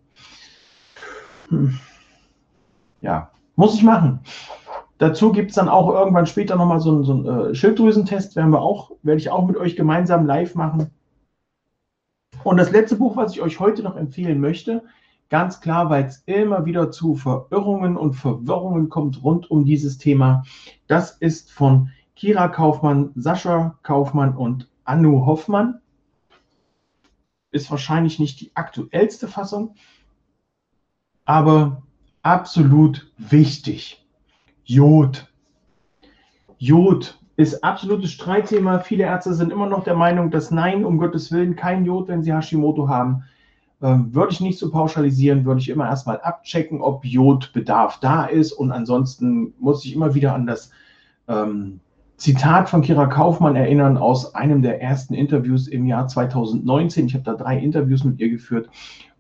hm, 1.50 1.80
ja, 3.02 3.32
muss 3.56 3.76
ich 3.76 3.84
machen. 3.84 4.20
Dazu 4.98 5.32
gibt 5.32 5.50
es 5.50 5.56
dann 5.56 5.68
auch 5.68 5.90
irgendwann 5.90 6.26
später 6.26 6.56
nochmal 6.56 6.80
so, 6.80 7.04
so 7.04 7.14
einen 7.14 7.26
äh, 7.52 7.56
Schilddrüsentest, 7.56 8.36
werden 8.36 8.52
wir 8.52 8.62
auch, 8.62 8.92
werde 9.04 9.20
ich 9.20 9.30
auch 9.30 9.46
mit 9.46 9.58
euch 9.58 9.76
gemeinsam 9.76 10.26
live 10.26 10.56
machen. 10.56 10.92
Und 12.44 12.58
das 12.58 12.72
letzte 12.72 12.96
Buch, 12.96 13.18
was 13.18 13.34
ich 13.34 13.42
euch 13.42 13.60
heute 13.60 13.84
noch 13.84 13.98
empfehlen 13.98 14.40
möchte, 14.40 14.84
ganz 15.30 15.60
klar, 15.60 15.90
weil 15.90 16.06
es 16.06 16.24
immer 16.28 16.66
wieder 16.66 16.92
zu 16.92 17.16
Verirrungen 17.16 17.98
und 17.98 18.14
Verwirrungen 18.14 18.90
kommt 18.90 19.24
rund 19.24 19.50
um 19.50 19.66
dieses 19.66 19.98
Thema, 19.98 20.44
das 20.88 21.12
ist 21.12 21.52
von 21.52 21.90
Kira 22.16 22.48
Kaufmann, 22.48 23.12
Sascha 23.16 23.78
Kaufmann 23.84 24.36
und 24.36 24.70
Anu 24.86 25.26
Hoffmann. 25.26 25.82
Ist 27.52 27.70
wahrscheinlich 27.72 28.20
nicht 28.20 28.42
die 28.42 28.52
aktuellste 28.56 29.28
Fassung, 29.28 29.76
aber 31.26 31.84
absolut 32.22 33.12
wichtig. 33.18 34.06
Jod. 34.64 35.32
Jod 36.58 37.20
ist 37.38 37.64
absolutes 37.64 38.12
Streitthema. 38.12 38.80
Viele 38.80 39.04
Ärzte 39.04 39.34
sind 39.34 39.52
immer 39.52 39.68
noch 39.68 39.84
der 39.84 39.96
Meinung, 39.96 40.32
dass 40.32 40.52
nein, 40.52 40.86
um 40.86 40.98
Gottes 40.98 41.32
Willen, 41.32 41.56
kein 41.56 41.86
Jod, 41.86 42.08
wenn 42.08 42.24
sie 42.24 42.34
Hashimoto 42.34 42.88
haben. 42.88 43.24
Ähm, 43.82 44.16
würde 44.16 44.32
ich 44.32 44.40
nicht 44.40 44.58
so 44.58 44.72
pauschalisieren, 44.72 45.46
würde 45.46 45.60
ich 45.60 45.70
immer 45.70 45.88
erstmal 45.88 46.22
abchecken, 46.22 46.82
ob 46.82 47.04
Jodbedarf 47.04 48.00
da 48.00 48.26
ist. 48.26 48.54
Und 48.54 48.72
ansonsten 48.72 49.54
muss 49.60 49.84
ich 49.84 49.94
immer 49.94 50.16
wieder 50.16 50.34
an 50.34 50.48
das 50.48 50.72
ähm, 51.28 51.82
Zitat 52.18 52.70
von 52.70 52.82
Kira 52.82 53.08
Kaufmann 53.08 53.58
erinnern 53.58 53.98
aus 53.98 54.36
einem 54.36 54.62
der 54.62 54.82
ersten 54.82 55.14
Interviews 55.14 55.68
im 55.68 55.86
Jahr 55.86 56.08
2019. 56.08 57.08
Ich 57.08 57.14
habe 57.14 57.26
da 57.26 57.34
drei 57.34 57.60
Interviews 57.60 58.06
mit 58.06 58.20
ihr 58.20 58.30
geführt. 58.30 58.70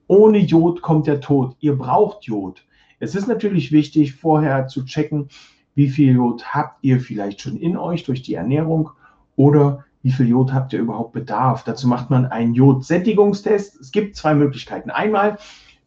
Ohne 0.07 0.37
Jod 0.37 0.81
kommt 0.81 1.05
der 1.07 1.19
Tod. 1.19 1.57
Ihr 1.59 1.77
braucht 1.77 2.23
Jod. 2.23 2.65
Es 2.99 3.13
ist 3.13 3.27
natürlich 3.27 3.73
wichtig, 3.73 4.13
vorher 4.13 4.67
zu 4.67 4.85
checken, 4.85 5.27
wie 5.73 5.89
viel 5.89 6.13
Jod 6.13 6.53
habt 6.53 6.77
ihr 6.83 7.01
vielleicht 7.01 7.41
schon 7.41 7.57
in 7.57 7.75
euch 7.75 8.03
durch 8.03 8.21
die 8.21 8.35
Ernährung 8.35 8.91
oder 9.35 9.83
wie 10.01 10.11
viel 10.11 10.29
Jod 10.29 10.53
habt 10.53 10.71
ihr 10.71 10.79
überhaupt 10.79 11.11
Bedarf. 11.11 11.63
Dazu 11.65 11.89
macht 11.89 12.09
man 12.09 12.25
einen 12.25 12.53
Jodsättigungstest. 12.53 13.77
Es 13.81 13.91
gibt 13.91 14.15
zwei 14.15 14.35
Möglichkeiten. 14.35 14.89
Einmal 14.89 15.37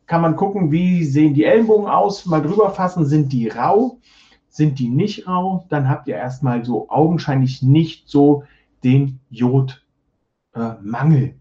kann 0.06 0.20
man 0.20 0.36
gucken, 0.36 0.70
wie 0.72 1.04
sehen 1.04 1.32
die 1.32 1.44
Ellenbogen 1.44 1.88
aus, 1.88 2.26
mal 2.26 2.42
drüber 2.42 2.70
fassen, 2.70 3.06
sind 3.06 3.32
die 3.32 3.48
rau, 3.48 3.98
sind 4.58 4.78
die 4.78 4.90
nicht 4.90 5.26
rau, 5.26 5.64
dann 5.70 5.88
habt 5.88 6.06
ihr 6.08 6.16
erstmal 6.16 6.66
so 6.66 6.90
augenscheinlich 6.90 7.62
nicht 7.62 8.08
so 8.08 8.44
den 8.84 9.20
Jodmangel. 9.30 9.78
Äh, 10.54 11.34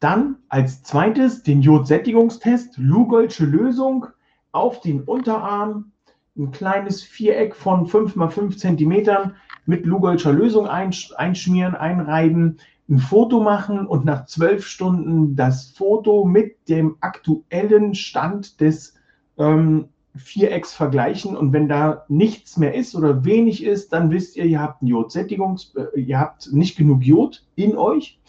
dann 0.00 0.36
als 0.48 0.82
zweites 0.82 1.42
den 1.42 1.62
Jodsättigungstest, 1.62 2.76
Lugolsche 2.76 3.46
Lösung 3.46 4.06
auf 4.52 4.80
den 4.80 5.02
Unterarm, 5.02 5.92
ein 6.36 6.50
kleines 6.50 7.02
Viereck 7.02 7.56
von 7.56 7.86
5 7.86 8.14
x 8.16 8.34
5 8.34 8.56
cm 8.58 9.32
mit 9.66 9.86
Lugolscher 9.86 10.32
Lösung 10.32 10.66
einschmieren, 10.66 11.74
einreiben, 11.74 12.58
ein 12.88 12.98
Foto 12.98 13.40
machen 13.40 13.86
und 13.86 14.04
nach 14.04 14.26
zwölf 14.26 14.66
Stunden 14.66 15.36
das 15.36 15.70
Foto 15.70 16.24
mit 16.24 16.68
dem 16.68 16.96
aktuellen 17.00 17.94
Stand 17.94 18.60
des 18.60 18.94
ähm, 19.36 19.88
Vierecks 20.18 20.74
vergleichen. 20.74 21.36
Und 21.36 21.52
wenn 21.52 21.68
da 21.68 22.04
nichts 22.08 22.56
mehr 22.56 22.74
ist 22.74 22.94
oder 22.94 23.24
wenig 23.24 23.64
ist, 23.64 23.92
dann 23.92 24.10
wisst 24.10 24.36
ihr, 24.36 24.44
ihr 24.44 24.60
habt 24.60 24.82
ein 24.82 24.86
Jodsättigungs, 24.86 25.74
äh, 25.74 26.00
ihr 26.00 26.18
habt 26.18 26.52
nicht 26.52 26.76
genug 26.76 27.02
Jod 27.02 27.46
in 27.54 27.76
euch. 27.76 28.20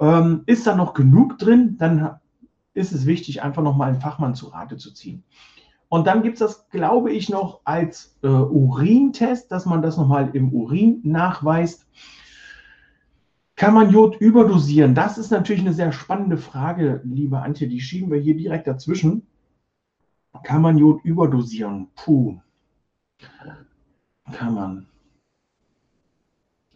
Ähm, 0.00 0.42
ist 0.46 0.66
da 0.66 0.74
noch 0.74 0.94
genug 0.94 1.38
drin, 1.38 1.76
dann 1.78 2.18
ist 2.74 2.92
es 2.92 3.06
wichtig, 3.06 3.42
einfach 3.42 3.62
nochmal 3.62 3.90
einen 3.90 4.00
Fachmann 4.00 4.34
zu 4.34 4.48
Rate 4.48 4.76
zu 4.76 4.92
ziehen. 4.92 5.22
Und 5.88 6.06
dann 6.06 6.22
gibt 6.22 6.34
es 6.34 6.40
das, 6.40 6.68
glaube 6.70 7.12
ich, 7.12 7.28
noch 7.28 7.60
als 7.64 8.18
äh, 8.22 8.26
Urintest, 8.26 9.52
dass 9.52 9.64
man 9.64 9.80
das 9.80 9.96
nochmal 9.96 10.30
im 10.32 10.52
Urin 10.52 11.00
nachweist. 11.04 11.86
Kann 13.56 13.74
man 13.74 13.90
Jod 13.90 14.16
überdosieren? 14.16 14.96
Das 14.96 15.18
ist 15.18 15.30
natürlich 15.30 15.62
eine 15.62 15.72
sehr 15.72 15.92
spannende 15.92 16.36
Frage, 16.36 17.00
liebe 17.04 17.40
Antje. 17.40 17.68
Die 17.68 17.80
schieben 17.80 18.10
wir 18.10 18.18
hier 18.18 18.36
direkt 18.36 18.66
dazwischen. 18.66 19.26
Kann 20.42 20.62
man 20.62 20.78
Jod 20.78 21.04
überdosieren? 21.04 21.88
Puh. 21.94 22.38
Kann 24.32 24.54
man. 24.54 24.86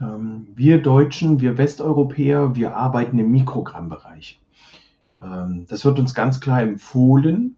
Ähm, 0.01 0.49
wir 0.55 0.81
Deutschen, 0.81 1.41
wir 1.41 1.59
Westeuropäer, 1.59 2.55
wir 2.55 2.77
arbeiten 2.77 3.19
im 3.19 3.31
Mikrogrammbereich. 3.33 4.41
Ähm, 5.23 5.67
das 5.69 5.85
wird 5.85 5.99
uns 5.99 6.15
ganz 6.15 6.41
klar 6.41 6.63
empfohlen. 6.63 7.57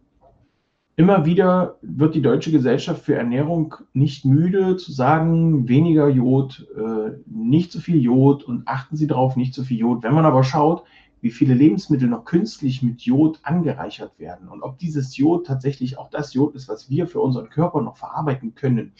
Immer 0.97 1.25
wieder 1.25 1.78
wird 1.80 2.14
die 2.14 2.23
Deutsche 2.23 2.50
Gesellschaft 2.50 3.04
für 3.04 3.14
Ernährung 3.14 3.75
nicht 3.95 4.25
müde 4.25 4.76
zu 4.76 4.92
sagen, 4.92 5.66
weniger 5.66 6.09
Jod, 6.09 6.66
äh, 6.76 7.12
nicht 7.26 7.73
zu 7.73 7.80
viel 7.80 8.00
Jod 8.02 8.45
und 8.45 8.69
achten 8.69 8.97
Sie 8.97 9.07
darauf, 9.07 9.37
nicht 9.37 9.54
zu 9.54 9.64
viel 9.64 9.78
Jod. 9.78 10.02
Wenn 10.02 10.14
man 10.14 10.26
aber 10.26 10.45
schaut, 10.45 10.85
wie 11.20 11.30
viele 11.30 11.54
Lebensmittel 11.54 12.08
noch 12.08 12.24
künstlich 12.24 12.82
mit 12.82 13.02
Jod 13.02 13.40
angereichert 13.42 14.18
werden 14.18 14.48
und 14.48 14.62
ob 14.62 14.78
dieses 14.78 15.16
Jod 15.16 15.46
tatsächlich 15.46 15.98
auch 15.98 16.10
das 16.10 16.34
Jod 16.34 16.54
ist, 16.54 16.68
was 16.68 16.88
wir 16.88 17.06
für 17.06 17.20
unseren 17.20 17.50
Körper 17.50 17.82
noch 17.82 17.96
verarbeiten 17.96 18.54
können, 18.54 18.92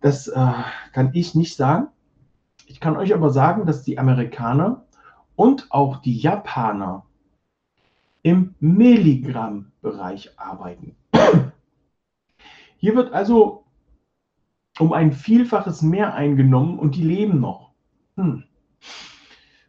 das 0.00 0.28
äh, 0.28 0.52
kann 0.92 1.10
ich 1.14 1.34
nicht 1.34 1.56
sagen. 1.56 1.88
Ich 2.66 2.80
kann 2.80 2.96
euch 2.96 3.14
aber 3.14 3.30
sagen, 3.30 3.66
dass 3.66 3.82
die 3.82 3.98
Amerikaner 3.98 4.84
und 5.36 5.66
auch 5.70 5.98
die 5.98 6.16
Japaner 6.16 7.06
im 8.22 8.54
Milligramm-Bereich 8.58 10.38
arbeiten. 10.38 10.96
Hier 12.78 12.96
wird 12.96 13.12
also 13.12 13.64
um 14.78 14.92
ein 14.92 15.12
Vielfaches 15.12 15.82
mehr 15.82 16.14
eingenommen 16.14 16.78
und 16.78 16.96
die 16.96 17.04
leben 17.04 17.40
noch. 17.40 17.70
Hm. 18.16 18.44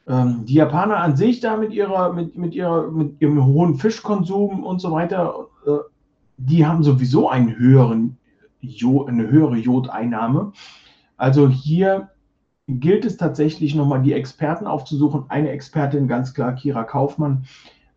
Ähm, 0.08 0.46
die 0.46 0.56
Japaner 0.56 0.98
an 0.98 1.18
sich 1.18 1.42
da 1.42 1.58
mit, 1.58 1.74
ihrer, 1.74 2.14
mit, 2.14 2.38
mit, 2.38 2.56
ihrer, 2.56 2.90
mit 2.92 3.22
ihrem 3.22 3.46
hohen 3.46 3.76
Fischkonsum 3.76 4.64
und 4.64 4.80
so 4.80 4.92
weiter, 4.92 5.48
äh, 5.66 5.72
die 6.38 6.66
haben 6.66 6.84
sowieso 6.84 7.30
einen 7.30 7.58
höheren 7.58 8.18
Jod, 8.62 9.10
eine 9.10 9.30
höhere 9.30 9.58
Jodeinnahme. 9.58 10.54
Also 11.18 11.50
hier 11.50 12.10
gilt 12.68 13.06
es 13.06 13.18
tatsächlich 13.18 13.76
nochmal 13.76 14.02
die 14.02 14.14
Experten 14.14 14.68
aufzusuchen. 14.68 15.26
Eine 15.30 15.50
Expertin, 15.50 16.08
ganz 16.08 16.34
klar, 16.34 16.54
Kira 16.54 16.84
Kaufmann, 16.84 17.46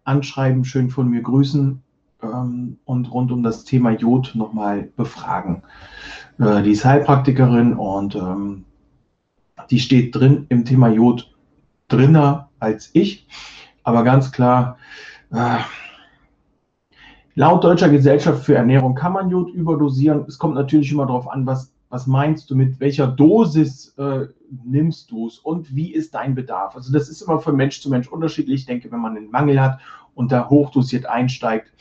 anschreiben, 0.05 0.65
schön 0.65 0.91
von 0.91 1.09
mir 1.09 1.23
grüßen 1.23 1.83
ähm, 2.23 2.79
und 2.85 3.13
rund 3.13 3.31
um 3.31 3.43
das 3.43 3.65
Thema 3.65 3.91
Jod 3.91 4.33
nochmal 4.35 4.89
befragen. 4.97 5.63
Äh, 6.39 6.63
die 6.63 6.73
ist 6.73 6.85
Heilpraktikerin 6.85 7.75
und 7.75 8.17
ähm, 8.17 8.65
die 9.71 9.79
steht 9.79 10.15
drin 10.15 10.47
im 10.49 10.65
Thema 10.65 10.89
Jod 10.89 11.30
drinner 11.93 12.49
als 12.59 12.91
ich, 12.93 13.27
aber 13.83 14.05
ganz 14.05 14.33
klar, 14.33 14.79
äh, 15.33 15.59
laut 17.35 17.65
Deutscher 17.65 17.89
Gesellschaft 17.89 18.45
für 18.45 18.55
Ernährung 18.55 18.95
kann 18.95 19.13
man 19.13 19.31
Jod 19.31 19.51
überdosieren. 19.51 20.25
Es 20.27 20.39
kommt 20.39 20.55
natürlich 20.55 20.93
immer 20.93 21.07
darauf 21.07 21.29
an, 21.29 21.47
was 21.47 21.73
was 21.91 22.07
meinst 22.07 22.49
du, 22.49 22.55
mit 22.55 22.79
welcher 22.79 23.09
Dosis 23.09 23.93
äh, 23.99 24.29
nimmst 24.65 25.11
du 25.11 25.27
es 25.27 25.39
und 25.39 25.75
wie 25.75 25.93
ist 25.93 26.15
dein 26.15 26.37
Bedarf? 26.37 26.77
Also 26.77 26.93
das 26.93 27.09
ist 27.09 27.21
immer 27.21 27.41
von 27.41 27.57
Mensch 27.57 27.83
zu 27.83 27.91
Mensch 27.91 28.09
unterschiedlich. 28.09 28.61
Ich 28.61 28.67
denke, 28.67 28.91
wenn 28.93 29.01
man 29.01 29.17
einen 29.17 29.31
Mangel 29.31 29.61
hat 29.61 29.81
und 30.15 30.31
da 30.31 30.49
hochdosiert 30.49 31.07
einsteigt, 31.07 31.73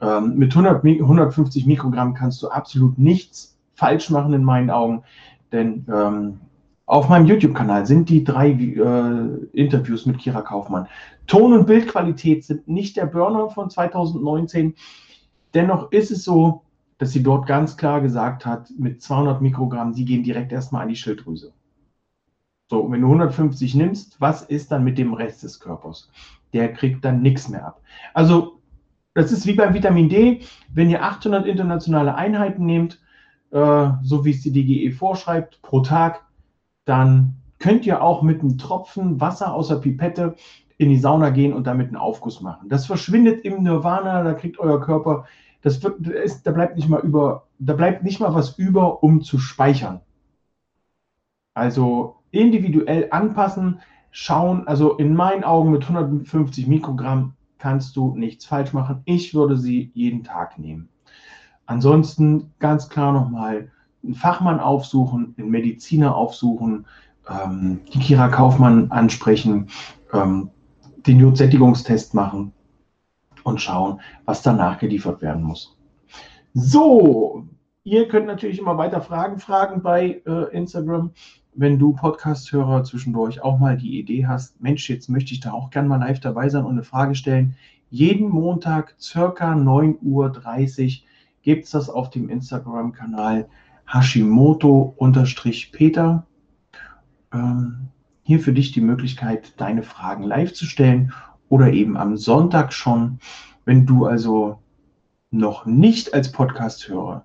ähm, 0.00 0.36
mit 0.36 0.52
100, 0.56 0.84
150 0.84 1.66
Mikrogramm 1.66 2.14
kannst 2.14 2.42
du 2.42 2.48
absolut 2.48 2.96
nichts 2.96 3.58
falsch 3.74 4.08
machen 4.08 4.32
in 4.32 4.44
meinen 4.44 4.70
Augen, 4.70 5.02
denn 5.50 5.84
ähm, 5.92 6.40
auf 6.86 7.08
meinem 7.08 7.26
YouTube-Kanal 7.26 7.84
sind 7.84 8.08
die 8.08 8.22
drei 8.22 8.50
äh, 8.50 9.46
Interviews 9.52 10.06
mit 10.06 10.18
Kira 10.18 10.40
Kaufmann. 10.40 10.86
Ton- 11.26 11.52
und 11.52 11.66
Bildqualität 11.66 12.44
sind 12.44 12.68
nicht 12.68 12.96
der 12.96 13.06
Burner 13.06 13.50
von 13.50 13.68
2019. 13.68 14.74
Dennoch 15.52 15.90
ist 15.90 16.12
es 16.12 16.22
so, 16.22 16.62
dass 16.98 17.12
sie 17.12 17.24
dort 17.24 17.46
ganz 17.46 17.76
klar 17.76 18.00
gesagt 18.00 18.46
hat, 18.46 18.70
mit 18.78 19.02
200 19.02 19.42
Mikrogramm, 19.42 19.94
sie 19.94 20.04
gehen 20.04 20.22
direkt 20.22 20.52
erstmal 20.52 20.82
an 20.82 20.88
die 20.88 20.96
Schilddrüse. 20.96 21.52
So, 22.70 22.90
wenn 22.90 23.00
du 23.00 23.08
150 23.08 23.74
nimmst, 23.74 24.20
was 24.20 24.42
ist 24.42 24.70
dann 24.70 24.84
mit 24.84 24.96
dem 24.96 25.12
Rest 25.12 25.42
des 25.42 25.58
Körpers? 25.58 26.10
Der 26.52 26.72
kriegt 26.72 27.04
dann 27.04 27.20
nichts 27.20 27.48
mehr 27.48 27.66
ab. 27.66 27.80
Also, 28.14 28.60
das 29.14 29.32
ist 29.32 29.46
wie 29.46 29.54
beim 29.54 29.74
Vitamin 29.74 30.08
D. 30.08 30.40
Wenn 30.72 30.90
ihr 30.90 31.02
800 31.02 31.46
internationale 31.46 32.14
Einheiten 32.14 32.64
nehmt, 32.64 33.00
äh, 33.50 33.88
so 34.02 34.24
wie 34.24 34.30
es 34.30 34.42
die 34.42 34.52
DGE 34.52 34.92
vorschreibt, 34.92 35.60
pro 35.62 35.80
Tag, 35.80 36.25
dann 36.86 37.36
könnt 37.58 37.84
ihr 37.84 38.02
auch 38.02 38.22
mit 38.22 38.40
einem 38.40 38.56
Tropfen 38.56 39.20
Wasser 39.20 39.52
aus 39.52 39.68
der 39.68 39.76
Pipette 39.76 40.36
in 40.78 40.88
die 40.88 40.98
Sauna 40.98 41.28
gehen 41.28 41.52
und 41.52 41.66
damit 41.66 41.88
einen 41.88 41.96
Aufguss 41.96 42.40
machen. 42.40 42.70
Das 42.70 42.86
verschwindet 42.86 43.44
im 43.44 43.62
Nirvana, 43.62 44.22
da 44.22 44.32
kriegt 44.32 44.58
euer 44.58 44.80
Körper 44.80 45.26
das 45.66 45.82
wird, 45.82 46.06
ist, 46.06 46.46
da 46.46 46.52
bleibt 46.52 46.76
nicht 46.76 46.88
mal 46.88 47.00
über, 47.00 47.48
da 47.58 47.74
bleibt 47.74 48.04
nicht 48.04 48.20
mal 48.20 48.32
was 48.32 48.56
über, 48.56 49.02
um 49.02 49.22
zu 49.22 49.38
speichern. 49.38 50.00
Also 51.54 52.22
individuell 52.30 53.08
anpassen, 53.10 53.80
schauen, 54.12 54.68
also 54.68 54.96
in 54.96 55.12
meinen 55.16 55.42
Augen 55.42 55.72
mit 55.72 55.82
150 55.82 56.68
Mikrogramm 56.68 57.34
kannst 57.58 57.96
du 57.96 58.14
nichts 58.14 58.44
falsch 58.44 58.74
machen. 58.74 59.02
Ich 59.06 59.34
würde 59.34 59.56
sie 59.56 59.90
jeden 59.92 60.22
Tag 60.22 60.56
nehmen. 60.56 60.88
Ansonsten 61.64 62.52
ganz 62.60 62.88
klar 62.88 63.12
nochmal 63.12 63.72
einen 64.06 64.14
Fachmann 64.14 64.60
aufsuchen, 64.60 65.34
einen 65.36 65.50
Mediziner 65.50 66.16
aufsuchen, 66.16 66.86
ähm, 67.28 67.80
die 67.92 67.98
Kira 67.98 68.28
Kaufmann 68.28 68.90
ansprechen, 68.90 69.68
ähm, 70.12 70.50
den 71.06 71.20
Jodsättigungstest 71.20 72.14
machen 72.14 72.52
und 73.44 73.60
schauen, 73.60 74.00
was 74.24 74.42
danach 74.42 74.78
geliefert 74.78 75.22
werden 75.22 75.42
muss. 75.42 75.76
So, 76.54 77.46
ihr 77.84 78.08
könnt 78.08 78.26
natürlich 78.26 78.58
immer 78.58 78.78
weiter 78.78 79.00
Fragen 79.00 79.38
fragen 79.38 79.82
bei 79.82 80.22
äh, 80.26 80.56
Instagram. 80.56 81.12
Wenn 81.54 81.78
du 81.78 81.92
Podcast-Hörer 81.92 82.84
zwischendurch 82.84 83.42
auch 83.42 83.58
mal 83.58 83.76
die 83.76 83.98
Idee 83.98 84.26
hast, 84.26 84.60
Mensch, 84.60 84.90
jetzt 84.90 85.08
möchte 85.08 85.32
ich 85.32 85.40
da 85.40 85.52
auch 85.52 85.70
gerne 85.70 85.88
mal 85.88 85.98
live 85.98 86.20
dabei 86.20 86.48
sein 86.48 86.64
und 86.64 86.72
eine 86.72 86.82
Frage 86.82 87.14
stellen. 87.14 87.56
Jeden 87.88 88.28
Montag 88.28 88.94
circa 89.00 89.52
9.30 89.52 90.02
Uhr 90.02 91.06
gibt 91.42 91.64
es 91.64 91.70
das 91.70 91.88
auf 91.88 92.10
dem 92.10 92.28
Instagram-Kanal 92.28 93.48
Hashimoto-Peter. 93.86 96.26
Ähm, 97.32 97.88
hier 98.22 98.40
für 98.40 98.52
dich 98.52 98.72
die 98.72 98.80
Möglichkeit, 98.80 99.60
deine 99.60 99.82
Fragen 99.82 100.24
live 100.24 100.52
zu 100.52 100.66
stellen 100.66 101.12
oder 101.48 101.72
eben 101.72 101.96
am 101.96 102.16
Sonntag 102.16 102.72
schon. 102.72 103.20
Wenn 103.64 103.86
du 103.86 104.06
also 104.06 104.58
noch 105.30 105.66
nicht 105.66 106.14
als 106.14 106.32
Podcast-Hörer 106.32 107.24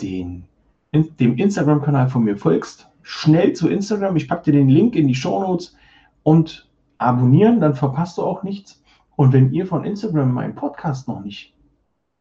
den, 0.00 0.44
in, 0.90 1.16
dem 1.16 1.36
Instagram-Kanal 1.36 2.08
von 2.08 2.24
mir 2.24 2.36
folgst, 2.36 2.88
schnell 3.02 3.52
zu 3.52 3.68
Instagram. 3.68 4.16
Ich 4.16 4.28
packe 4.28 4.50
dir 4.50 4.58
den 4.58 4.68
Link 4.68 4.96
in 4.96 5.08
die 5.08 5.14
Show 5.14 5.40
Notes 5.40 5.76
und 6.22 6.70
abonnieren, 6.98 7.60
dann 7.60 7.74
verpasst 7.74 8.18
du 8.18 8.22
auch 8.22 8.42
nichts. 8.42 8.82
Und 9.16 9.32
wenn 9.32 9.52
ihr 9.52 9.66
von 9.66 9.84
Instagram 9.84 10.32
meinen 10.32 10.54
Podcast 10.54 11.08
noch 11.08 11.20
nicht 11.20 11.54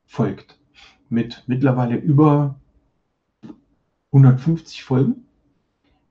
folgt, 0.05 0.59
mit 1.09 1.43
mittlerweile 1.47 1.95
über 1.95 2.55
150 4.11 4.83
Folgen. 4.83 5.25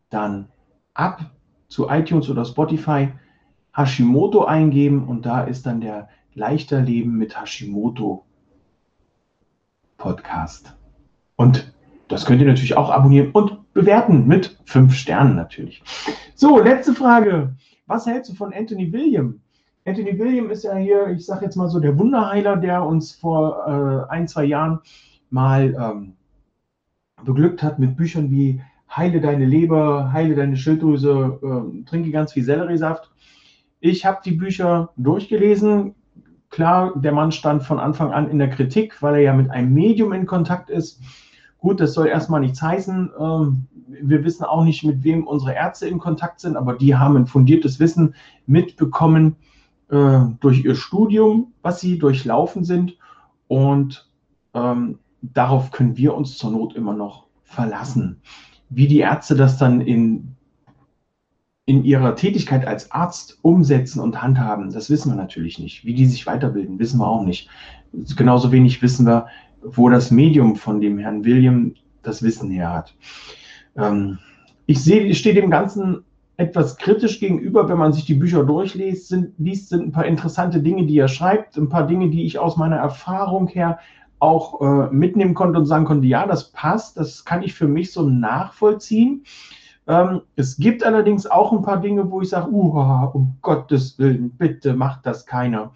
Dann 0.09 0.49
ab 0.95 1.30
zu 1.69 1.88
iTunes 1.88 2.28
oder 2.28 2.45
Spotify 2.45 3.12
Hashimoto 3.75 4.45
eingeben 4.45 5.07
und 5.07 5.25
da 5.25 5.42
ist 5.42 5.66
dann 5.66 5.80
der 5.80 6.09
Leichter 6.35 6.80
Leben 6.80 7.16
mit 7.16 7.40
Hashimoto 7.40 8.25
Podcast. 9.97 10.76
Und 11.37 11.73
das 12.09 12.26
könnt 12.26 12.40
ihr 12.40 12.47
natürlich 12.47 12.76
auch 12.76 12.90
abonnieren 12.90 13.30
und 13.33 13.73
bewerten 13.73 14.26
mit 14.26 14.59
fünf 14.64 14.95
Sternen 14.95 15.37
natürlich. 15.37 15.83
So, 16.35 16.59
letzte 16.59 16.95
Frage. 16.95 17.54
Was 17.87 18.07
hältst 18.07 18.30
du 18.30 18.35
von 18.35 18.52
Anthony 18.52 18.92
William? 18.92 19.40
Anthony 19.85 20.19
William 20.19 20.50
ist 20.50 20.64
ja 20.64 20.75
hier, 20.76 21.09
ich 21.09 21.25
sage 21.25 21.45
jetzt 21.45 21.57
mal 21.57 21.69
so, 21.69 21.80
der 21.80 21.99
Wunderheiler, 21.99 22.57
der 22.57 22.85
uns 22.85 23.12
vor 23.12 24.07
äh, 24.09 24.12
ein, 24.12 24.28
zwei 24.28 24.45
Jahren 24.45 24.80
mal 25.30 25.75
ähm, 25.75 26.16
beglückt 27.25 27.62
hat 27.62 27.79
mit 27.79 27.97
Büchern 27.97 28.31
wie 28.31 28.61
Heile 28.95 29.21
deine 29.21 29.47
Leber, 29.47 30.12
heile 30.12 30.35
deine 30.35 30.57
Schilddrüse, 30.57 31.39
äh, 31.43 31.85
trinke 31.85 32.11
ganz 32.11 32.33
viel 32.33 32.43
Selleriesaft. 32.43 33.11
Ich 33.79 34.05
habe 34.05 34.21
die 34.25 34.33
Bücher 34.33 34.91
durchgelesen. 34.97 35.95
Klar, 36.50 36.93
der 36.97 37.12
Mann 37.12 37.31
stand 37.31 37.62
von 37.62 37.79
Anfang 37.79 38.12
an 38.12 38.29
in 38.29 38.39
der 38.39 38.50
Kritik, 38.50 39.00
weil 39.00 39.15
er 39.15 39.21
ja 39.21 39.33
mit 39.33 39.50
einem 39.50 39.73
Medium 39.73 40.12
in 40.12 40.27
Kontakt 40.27 40.71
ist. 40.71 41.00
Gut, 41.59 41.79
das 41.79 41.95
soll 41.95 42.09
erstmal 42.09 42.41
nichts 42.41 42.61
heißen. 42.61 43.11
Ähm, 43.19 43.67
wir 43.87 44.25
wissen 44.25 44.45
auch 44.45 44.65
nicht, 44.65 44.83
mit 44.85 45.05
wem 45.05 45.27
unsere 45.27 45.55
Ärzte 45.55 45.87
in 45.87 45.99
Kontakt 45.99 46.41
sind, 46.41 46.57
aber 46.57 46.75
die 46.75 46.97
haben 46.97 47.17
ein 47.17 47.27
fundiertes 47.27 47.79
Wissen 47.79 48.15
mitbekommen 48.47 49.37
äh, 49.91 50.21
durch 50.41 50.65
ihr 50.65 50.75
Studium, 50.75 51.53
was 51.62 51.81
sie 51.81 51.99
durchlaufen 51.99 52.65
sind. 52.65 52.97
Und 53.47 54.11
ähm, 54.55 54.99
darauf 55.23 55.71
können 55.71 55.97
wir 55.97 56.15
uns 56.15 56.39
zur 56.39 56.50
Not 56.50 56.75
immer 56.75 56.95
noch 56.95 57.27
verlassen. 57.43 58.21
Wie 58.69 58.87
die 58.87 59.00
Ärzte 59.00 59.35
das 59.35 59.59
dann 59.59 59.81
in 59.81 60.37
in 61.71 61.85
ihrer 61.85 62.17
Tätigkeit 62.17 62.67
als 62.67 62.91
Arzt 62.91 63.39
umsetzen 63.43 64.00
und 64.00 64.21
handhaben, 64.21 64.73
das 64.73 64.91
wissen 64.91 65.12
wir 65.12 65.17
natürlich 65.17 65.61
nicht. 65.61 65.85
Wie 65.85 65.95
die 65.95 66.07
sich 66.07 66.27
weiterbilden, 66.27 66.81
wissen 66.81 66.99
wir 66.99 67.07
auch 67.07 67.25
nicht. 67.25 67.49
Genauso 68.17 68.50
wenig 68.50 68.83
wissen 68.83 69.07
wir, 69.07 69.27
wo 69.62 69.89
das 69.89 70.11
Medium 70.11 70.57
von 70.57 70.81
dem 70.81 70.99
Herrn 70.99 71.25
William 71.25 71.75
das 72.03 72.25
Wissen 72.25 72.50
her 72.50 72.73
hat. 72.73 72.95
Ähm, 73.77 74.19
ich 74.67 74.83
sehe, 74.83 75.03
ich 75.03 75.19
stehe 75.19 75.37
dem 75.37 75.49
Ganzen 75.49 76.03
etwas 76.39 76.77
kritisch 76.77 77.21
gegenüber, 77.21 77.69
wenn 77.69 77.79
man 77.79 77.93
sich 77.93 78.05
die 78.05 78.15
Bücher 78.15 78.43
durchliest, 78.43 79.07
sind, 79.07 79.35
liest, 79.39 79.69
sind 79.69 79.83
ein 79.83 79.93
paar 79.93 80.07
interessante 80.07 80.61
Dinge, 80.61 80.87
die 80.87 80.99
er 80.99 81.07
schreibt, 81.07 81.57
ein 81.57 81.69
paar 81.69 81.87
Dinge, 81.87 82.11
die 82.11 82.25
ich 82.25 82.41
aus 82.41 82.57
meiner 82.57 82.79
Erfahrung 82.79 83.47
her 83.47 83.79
auch 84.21 84.61
äh, 84.61 84.95
mitnehmen 84.95 85.35
konnte 85.35 85.59
und 85.59 85.67
sagen 85.67 85.85
konnte, 85.85 86.07
ja, 86.07 86.27
das 86.27 86.53
passt, 86.53 86.97
das 86.97 87.25
kann 87.25 87.43
ich 87.43 87.55
für 87.55 87.67
mich 87.67 87.93
so 87.93 88.09
nachvollziehen. 88.09 89.25
Ähm, 89.87 90.21
es 90.37 90.57
gibt 90.57 90.85
allerdings 90.85 91.27
auch 91.27 91.53
ein 91.53 91.62
paar 91.62 91.81
Dinge, 91.81 92.11
wo 92.11 92.21
ich 92.21 92.29
sage, 92.29 92.50
uh, 92.53 93.11
um 93.12 93.37
Gottes 93.43 93.99
Willen, 93.99 94.31
bitte 94.31 94.75
macht 94.75 95.07
das 95.07 95.27
keiner. 95.27 95.73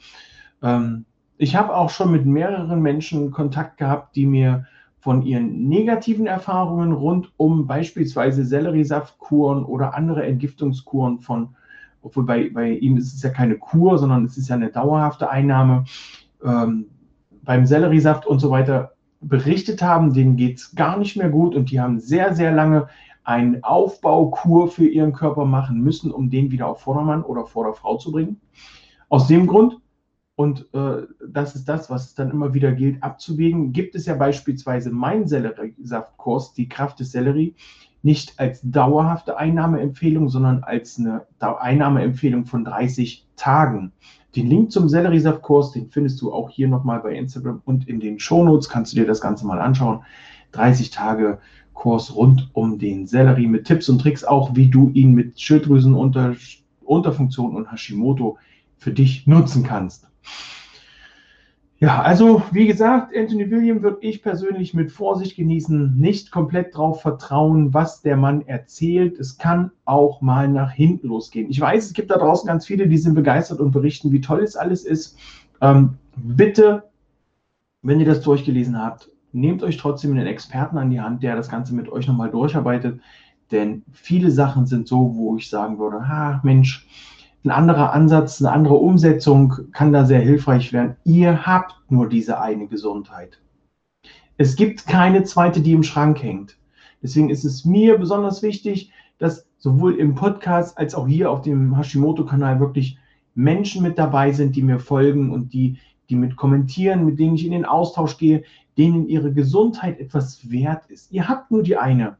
Ähm, 0.62 1.04
ich 1.38 1.56
habe 1.56 1.74
auch 1.74 1.90
schon 1.90 2.12
mit 2.12 2.26
mehreren 2.26 2.80
Menschen 2.80 3.30
Kontakt 3.30 3.78
gehabt, 3.78 4.14
die 4.14 4.26
mir 4.26 4.66
von 5.00 5.22
ihren 5.22 5.68
negativen 5.68 6.26
Erfahrungen 6.26 6.92
rund 6.92 7.32
um 7.36 7.66
beispielsweise 7.66 8.44
Selleriesaftkuren 8.44 9.64
oder 9.64 9.94
andere 9.94 10.24
Entgiftungskuren 10.24 11.20
von, 11.20 11.56
obwohl 12.02 12.24
bei, 12.24 12.50
bei 12.50 12.70
ihm 12.70 12.96
ist 12.96 13.14
es 13.14 13.22
ja 13.22 13.30
keine 13.30 13.56
Kur, 13.56 13.98
sondern 13.98 14.24
es 14.24 14.38
ist 14.38 14.48
ja 14.48 14.54
eine 14.54 14.70
dauerhafte 14.70 15.28
Einnahme, 15.28 15.84
ähm, 16.42 16.86
beim 17.44 17.66
Selleriesaft 17.66 18.26
und 18.26 18.40
so 18.40 18.50
weiter 18.50 18.92
berichtet 19.20 19.82
haben, 19.82 20.12
denen 20.12 20.36
geht 20.36 20.58
es 20.58 20.74
gar 20.74 20.98
nicht 20.98 21.16
mehr 21.16 21.30
gut 21.30 21.54
und 21.54 21.70
die 21.70 21.80
haben 21.80 21.98
sehr, 22.00 22.34
sehr 22.34 22.52
lange 22.52 22.88
eine 23.24 23.60
Aufbaukur 23.62 24.68
für 24.68 24.86
ihren 24.86 25.12
Körper 25.12 25.46
machen 25.46 25.80
müssen, 25.80 26.12
um 26.12 26.28
den 26.28 26.50
wieder 26.50 26.68
auf 26.68 26.82
Vordermann 26.82 27.22
oder 27.22 27.46
Vorderfrau 27.46 27.96
zu 27.96 28.12
bringen. 28.12 28.40
Aus 29.08 29.26
dem 29.28 29.46
Grund, 29.46 29.80
und 30.36 30.68
äh, 30.74 31.06
das 31.26 31.54
ist 31.54 31.66
das, 31.66 31.88
was 31.88 32.06
es 32.06 32.14
dann 32.14 32.30
immer 32.30 32.52
wieder 32.52 32.72
gilt 32.72 33.02
abzuwägen, 33.02 33.72
gibt 33.72 33.94
es 33.94 34.06
ja 34.06 34.14
beispielsweise 34.14 34.90
mein 34.90 35.26
Selleriesaftkurs, 35.26 36.52
die 36.52 36.68
Kraft 36.68 37.00
des 37.00 37.12
Sellerie, 37.12 37.54
nicht 38.04 38.38
als 38.38 38.60
dauerhafte 38.62 39.38
Einnahmeempfehlung, 39.38 40.28
sondern 40.28 40.62
als 40.62 40.98
eine 40.98 41.22
Einnahmeempfehlung 41.40 42.44
von 42.44 42.64
30 42.64 43.26
Tagen. 43.34 43.92
Den 44.36 44.48
Link 44.48 44.70
zum 44.72 44.88
Selleriesaftkurs, 44.88 45.72
den 45.72 45.88
findest 45.88 46.20
du 46.20 46.32
auch 46.32 46.50
hier 46.50 46.68
nochmal 46.68 47.00
bei 47.00 47.14
Instagram 47.14 47.62
und 47.64 47.88
in 47.88 48.00
den 48.00 48.18
Shownotes 48.18 48.68
kannst 48.68 48.92
du 48.92 48.96
dir 48.96 49.06
das 49.06 49.20
Ganze 49.20 49.46
mal 49.46 49.60
anschauen. 49.60 50.02
30 50.52 50.90
Tage 50.90 51.38
Kurs 51.72 52.14
rund 52.14 52.50
um 52.52 52.78
den 52.78 53.06
Sellerie 53.06 53.46
mit 53.46 53.66
Tipps 53.66 53.88
und 53.88 54.00
Tricks, 54.00 54.22
auch 54.22 54.54
wie 54.54 54.68
du 54.68 54.90
ihn 54.90 55.14
mit 55.14 55.40
Schilddrüsenunterfunktion 55.40 57.56
und 57.56 57.72
Hashimoto 57.72 58.36
für 58.76 58.92
dich 58.92 59.26
nutzen 59.26 59.64
kannst. 59.64 60.06
Ja, 61.80 62.02
also 62.02 62.42
wie 62.52 62.66
gesagt, 62.66 63.14
Anthony 63.16 63.50
William 63.50 63.82
würde 63.82 63.98
ich 64.00 64.22
persönlich 64.22 64.74
mit 64.74 64.92
Vorsicht 64.92 65.36
genießen, 65.36 65.98
nicht 65.98 66.30
komplett 66.30 66.74
darauf 66.74 67.02
vertrauen, 67.02 67.74
was 67.74 68.00
der 68.00 68.16
Mann 68.16 68.46
erzählt. 68.46 69.18
Es 69.18 69.38
kann 69.38 69.72
auch 69.84 70.20
mal 70.20 70.48
nach 70.48 70.70
hinten 70.70 71.08
losgehen. 71.08 71.50
Ich 71.50 71.60
weiß, 71.60 71.86
es 71.86 71.92
gibt 71.92 72.10
da 72.10 72.16
draußen 72.16 72.46
ganz 72.46 72.64
viele, 72.64 72.86
die 72.86 72.96
sind 72.96 73.14
begeistert 73.14 73.58
und 73.58 73.72
berichten, 73.72 74.12
wie 74.12 74.20
toll 74.20 74.42
es 74.42 74.56
alles 74.56 74.84
ist. 74.84 75.18
Ähm, 75.60 75.98
bitte, 76.16 76.84
wenn 77.82 77.98
ihr 77.98 78.06
das 78.06 78.22
durchgelesen 78.22 78.80
habt, 78.80 79.10
nehmt 79.32 79.62
euch 79.64 79.76
trotzdem 79.76 80.12
einen 80.12 80.28
Experten 80.28 80.78
an 80.78 80.90
die 80.90 81.00
Hand, 81.00 81.24
der 81.24 81.34
das 81.34 81.48
Ganze 81.48 81.74
mit 81.74 81.90
euch 81.90 82.06
nochmal 82.06 82.30
durcharbeitet. 82.30 83.00
Denn 83.50 83.82
viele 83.92 84.30
Sachen 84.30 84.66
sind 84.66 84.86
so, 84.86 85.16
wo 85.16 85.36
ich 85.36 85.50
sagen 85.50 85.78
würde, 85.78 86.08
ha, 86.08 86.40
Mensch, 86.44 86.86
ein 87.44 87.50
anderer 87.50 87.92
Ansatz, 87.92 88.40
eine 88.40 88.52
andere 88.52 88.74
Umsetzung 88.74 89.70
kann 89.72 89.92
da 89.92 90.04
sehr 90.06 90.20
hilfreich 90.20 90.72
werden. 90.72 90.96
Ihr 91.04 91.46
habt 91.46 91.74
nur 91.90 92.08
diese 92.08 92.40
eine 92.40 92.66
Gesundheit. 92.66 93.40
Es 94.36 94.56
gibt 94.56 94.86
keine 94.86 95.24
zweite, 95.24 95.60
die 95.60 95.72
im 95.72 95.82
Schrank 95.82 96.22
hängt. 96.22 96.56
Deswegen 97.02 97.28
ist 97.28 97.44
es 97.44 97.64
mir 97.64 97.98
besonders 97.98 98.42
wichtig, 98.42 98.90
dass 99.18 99.46
sowohl 99.58 99.96
im 99.96 100.14
Podcast 100.14 100.78
als 100.78 100.94
auch 100.94 101.06
hier 101.06 101.30
auf 101.30 101.42
dem 101.42 101.76
Hashimoto-Kanal 101.76 102.60
wirklich 102.60 102.98
Menschen 103.34 103.82
mit 103.82 103.98
dabei 103.98 104.32
sind, 104.32 104.56
die 104.56 104.62
mir 104.62 104.78
folgen 104.78 105.30
und 105.30 105.52
die, 105.52 105.78
die 106.08 106.16
mit 106.16 106.36
kommentieren, 106.36 107.04
mit 107.04 107.18
denen 107.18 107.34
ich 107.34 107.44
in 107.44 107.52
den 107.52 107.64
Austausch 107.66 108.16
gehe, 108.16 108.42
denen 108.78 109.06
ihre 109.06 109.32
Gesundheit 109.32 110.00
etwas 110.00 110.50
wert 110.50 110.86
ist. 110.86 111.12
Ihr 111.12 111.28
habt 111.28 111.50
nur 111.50 111.62
die 111.62 111.76
eine. 111.76 112.16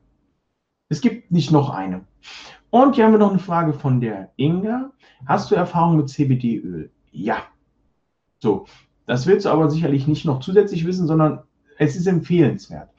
Es 0.90 1.00
gibt 1.00 1.30
nicht 1.30 1.50
noch 1.50 1.70
eine. 1.70 2.02
Und 2.74 2.96
hier 2.96 3.04
haben 3.04 3.12
wir 3.12 3.20
noch 3.20 3.30
eine 3.30 3.38
Frage 3.38 3.72
von 3.72 4.00
der 4.00 4.32
Inga. 4.34 4.90
Hast 5.26 5.48
du 5.48 5.54
Erfahrung 5.54 5.96
mit 5.96 6.08
CBD-Öl? 6.08 6.90
Ja. 7.12 7.36
So, 8.40 8.66
das 9.06 9.28
willst 9.28 9.46
du 9.46 9.50
aber 9.50 9.70
sicherlich 9.70 10.08
nicht 10.08 10.24
noch 10.24 10.40
zusätzlich 10.40 10.84
wissen, 10.84 11.06
sondern 11.06 11.44
es 11.78 11.94
ist 11.94 12.08
empfehlenswert. 12.08 12.90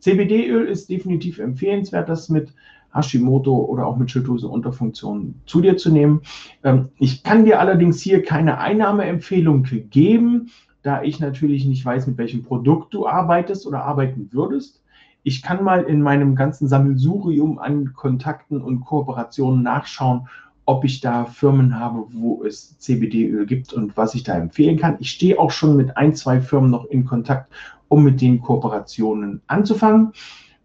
CBD-Öl 0.00 0.66
ist 0.66 0.90
definitiv 0.90 1.38
empfehlenswert, 1.38 2.10
das 2.10 2.28
mit 2.28 2.52
Hashimoto 2.92 3.56
oder 3.56 3.86
auch 3.86 3.96
mit 3.96 4.10
Schilddrüsenunterfunktion 4.10 5.36
zu 5.46 5.62
dir 5.62 5.78
zu 5.78 5.90
nehmen. 5.90 6.20
Ähm, 6.62 6.90
ich 6.98 7.22
kann 7.22 7.46
dir 7.46 7.58
allerdings 7.58 8.02
hier 8.02 8.22
keine 8.22 8.58
Einnahmeempfehlung 8.58 9.62
geben, 9.88 10.50
da 10.82 11.02
ich 11.02 11.20
natürlich 11.20 11.64
nicht 11.64 11.82
weiß, 11.82 12.06
mit 12.06 12.18
welchem 12.18 12.42
Produkt 12.42 12.92
du 12.92 13.06
arbeitest 13.06 13.66
oder 13.66 13.82
arbeiten 13.84 14.28
würdest. 14.30 14.81
Ich 15.24 15.42
kann 15.42 15.62
mal 15.62 15.84
in 15.84 16.02
meinem 16.02 16.34
ganzen 16.34 16.66
Sammelsurium 16.66 17.58
an 17.58 17.92
Kontakten 17.92 18.60
und 18.60 18.80
Kooperationen 18.80 19.62
nachschauen, 19.62 20.26
ob 20.64 20.84
ich 20.84 21.00
da 21.00 21.24
Firmen 21.24 21.78
habe, 21.78 22.04
wo 22.12 22.44
es 22.44 22.78
CBD-Öl 22.78 23.46
gibt 23.46 23.72
und 23.72 23.96
was 23.96 24.14
ich 24.14 24.22
da 24.22 24.36
empfehlen 24.36 24.78
kann. 24.78 24.96
Ich 25.00 25.10
stehe 25.10 25.38
auch 25.38 25.50
schon 25.50 25.76
mit 25.76 25.96
ein, 25.96 26.14
zwei 26.14 26.40
Firmen 26.40 26.70
noch 26.70 26.86
in 26.86 27.04
Kontakt, 27.04 27.52
um 27.88 28.04
mit 28.04 28.20
den 28.20 28.40
Kooperationen 28.40 29.42
anzufangen, 29.46 30.12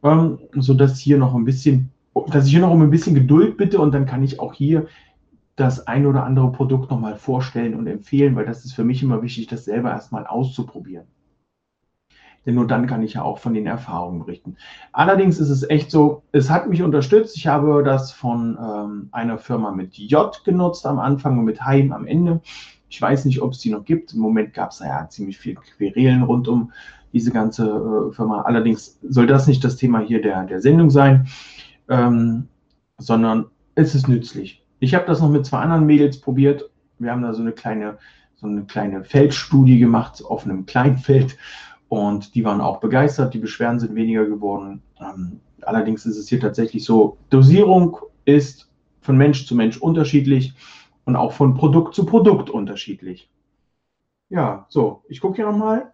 ähm, 0.03 0.39
sodass 0.55 0.99
hier 0.99 1.17
noch 1.17 1.35
ein 1.35 1.45
bisschen, 1.45 1.91
dass 2.27 2.45
ich 2.45 2.51
hier 2.51 2.61
noch 2.61 2.71
um 2.71 2.81
ein 2.81 2.91
bisschen 2.91 3.15
Geduld 3.15 3.57
bitte 3.57 3.79
und 3.79 3.93
dann 3.93 4.05
kann 4.05 4.23
ich 4.23 4.39
auch 4.39 4.53
hier 4.53 4.87
das 5.55 5.87
ein 5.87 6.05
oder 6.05 6.23
andere 6.23 6.51
Produkt 6.51 6.91
nochmal 6.91 7.15
vorstellen 7.15 7.73
und 7.73 7.87
empfehlen, 7.87 8.35
weil 8.35 8.45
das 8.45 8.63
ist 8.63 8.73
für 8.73 8.83
mich 8.83 9.01
immer 9.01 9.23
wichtig, 9.23 9.47
das 9.47 9.65
selber 9.65 9.89
erstmal 9.89 10.27
auszuprobieren. 10.27 11.05
Denn 12.47 12.55
nur 12.55 12.65
dann 12.65 12.87
kann 12.87 13.03
ich 13.03 13.15
ja 13.15 13.23
auch 13.23 13.39
von 13.39 13.53
den 13.53 13.67
Erfahrungen 13.67 14.19
berichten. 14.19 14.55
Allerdings 14.93 15.37
ist 15.37 15.49
es 15.49 15.69
echt 15.69 15.91
so, 15.91 16.23
es 16.31 16.49
hat 16.49 16.69
mich 16.69 16.81
unterstützt. 16.81 17.35
Ich 17.35 17.45
habe 17.45 17.83
das 17.83 18.13
von 18.13 18.57
ähm, 18.57 19.09
einer 19.11 19.37
Firma 19.37 19.71
mit 19.71 19.97
J 19.97 20.33
genutzt 20.45 20.85
am 20.85 20.97
Anfang 20.97 21.37
und 21.37 21.43
mit 21.43 21.65
Heim 21.65 21.91
am 21.91 22.07
Ende. 22.07 22.39
Ich 22.87 23.01
weiß 23.01 23.25
nicht, 23.25 23.41
ob 23.41 23.51
es 23.51 23.59
die 23.59 23.69
noch 23.69 23.83
gibt. 23.83 24.13
Im 24.13 24.21
Moment 24.21 24.53
gab 24.53 24.71
es 24.71 24.79
ja 24.79 25.09
ziemlich 25.09 25.37
viel 25.37 25.55
Querelen 25.55 26.23
rund 26.23 26.47
um 26.47 26.71
diese 27.11 27.31
ganze 27.31 27.67
äh, 27.67 28.13
Firma. 28.13 28.43
Allerdings 28.43 28.97
soll 29.03 29.27
das 29.27 29.45
nicht 29.45 29.61
das 29.65 29.75
Thema 29.75 29.99
hier 29.99 30.21
der, 30.21 30.45
der 30.45 30.61
Sendung 30.61 30.89
sein, 30.89 31.27
ähm, 31.89 32.47
sondern 32.97 33.47
es 33.75 33.93
ist 33.93 34.07
nützlich. 34.07 34.63
Ich 34.79 34.95
habe 34.95 35.05
das 35.05 35.19
noch 35.19 35.29
mit 35.29 35.45
zwei 35.45 35.59
anderen 35.59 35.85
Mädels 35.85 36.21
probiert. 36.21 36.69
Wir 36.97 37.11
haben 37.11 37.23
da 37.23 37.33
so 37.33 37.41
eine 37.41 37.51
kleine, 37.51 37.97
so 38.37 38.47
eine 38.47 38.63
kleine 38.63 39.03
Feldstudie 39.03 39.79
gemacht 39.79 40.23
auf 40.25 40.45
einem 40.45 40.65
kleinen 40.65 40.97
Feld 40.97 41.35
Und 41.89 42.35
die 42.35 42.43
waren 42.43 42.61
auch 42.61 42.79
begeistert, 42.79 43.33
die 43.33 43.39
Beschwerden 43.39 43.79
sind 43.79 43.95
weniger 43.95 44.25
geworden. 44.25 44.81
Ähm, 44.99 45.39
allerdings 45.61 46.05
ist 46.05 46.17
es 46.17 46.27
hier 46.27 46.39
tatsächlich 46.39 46.83
so, 46.83 47.17
Dosierung 47.29 47.97
ist 48.25 48.69
von 49.01 49.17
Mensch 49.17 49.45
zu 49.47 49.55
Mensch 49.55 49.77
unterschiedlich 49.77 50.53
und 51.05 51.15
auch 51.15 51.31
von 51.31 51.53
Produkt 51.53 51.95
zu 51.95 52.05
Produkt 52.05 52.49
unterschiedlich. 52.49 53.29
Ja, 54.29 54.65
so, 54.67 55.03
ich 55.07 55.21
gucke 55.21 55.37
hier 55.37 55.45
nochmal. 55.45 55.93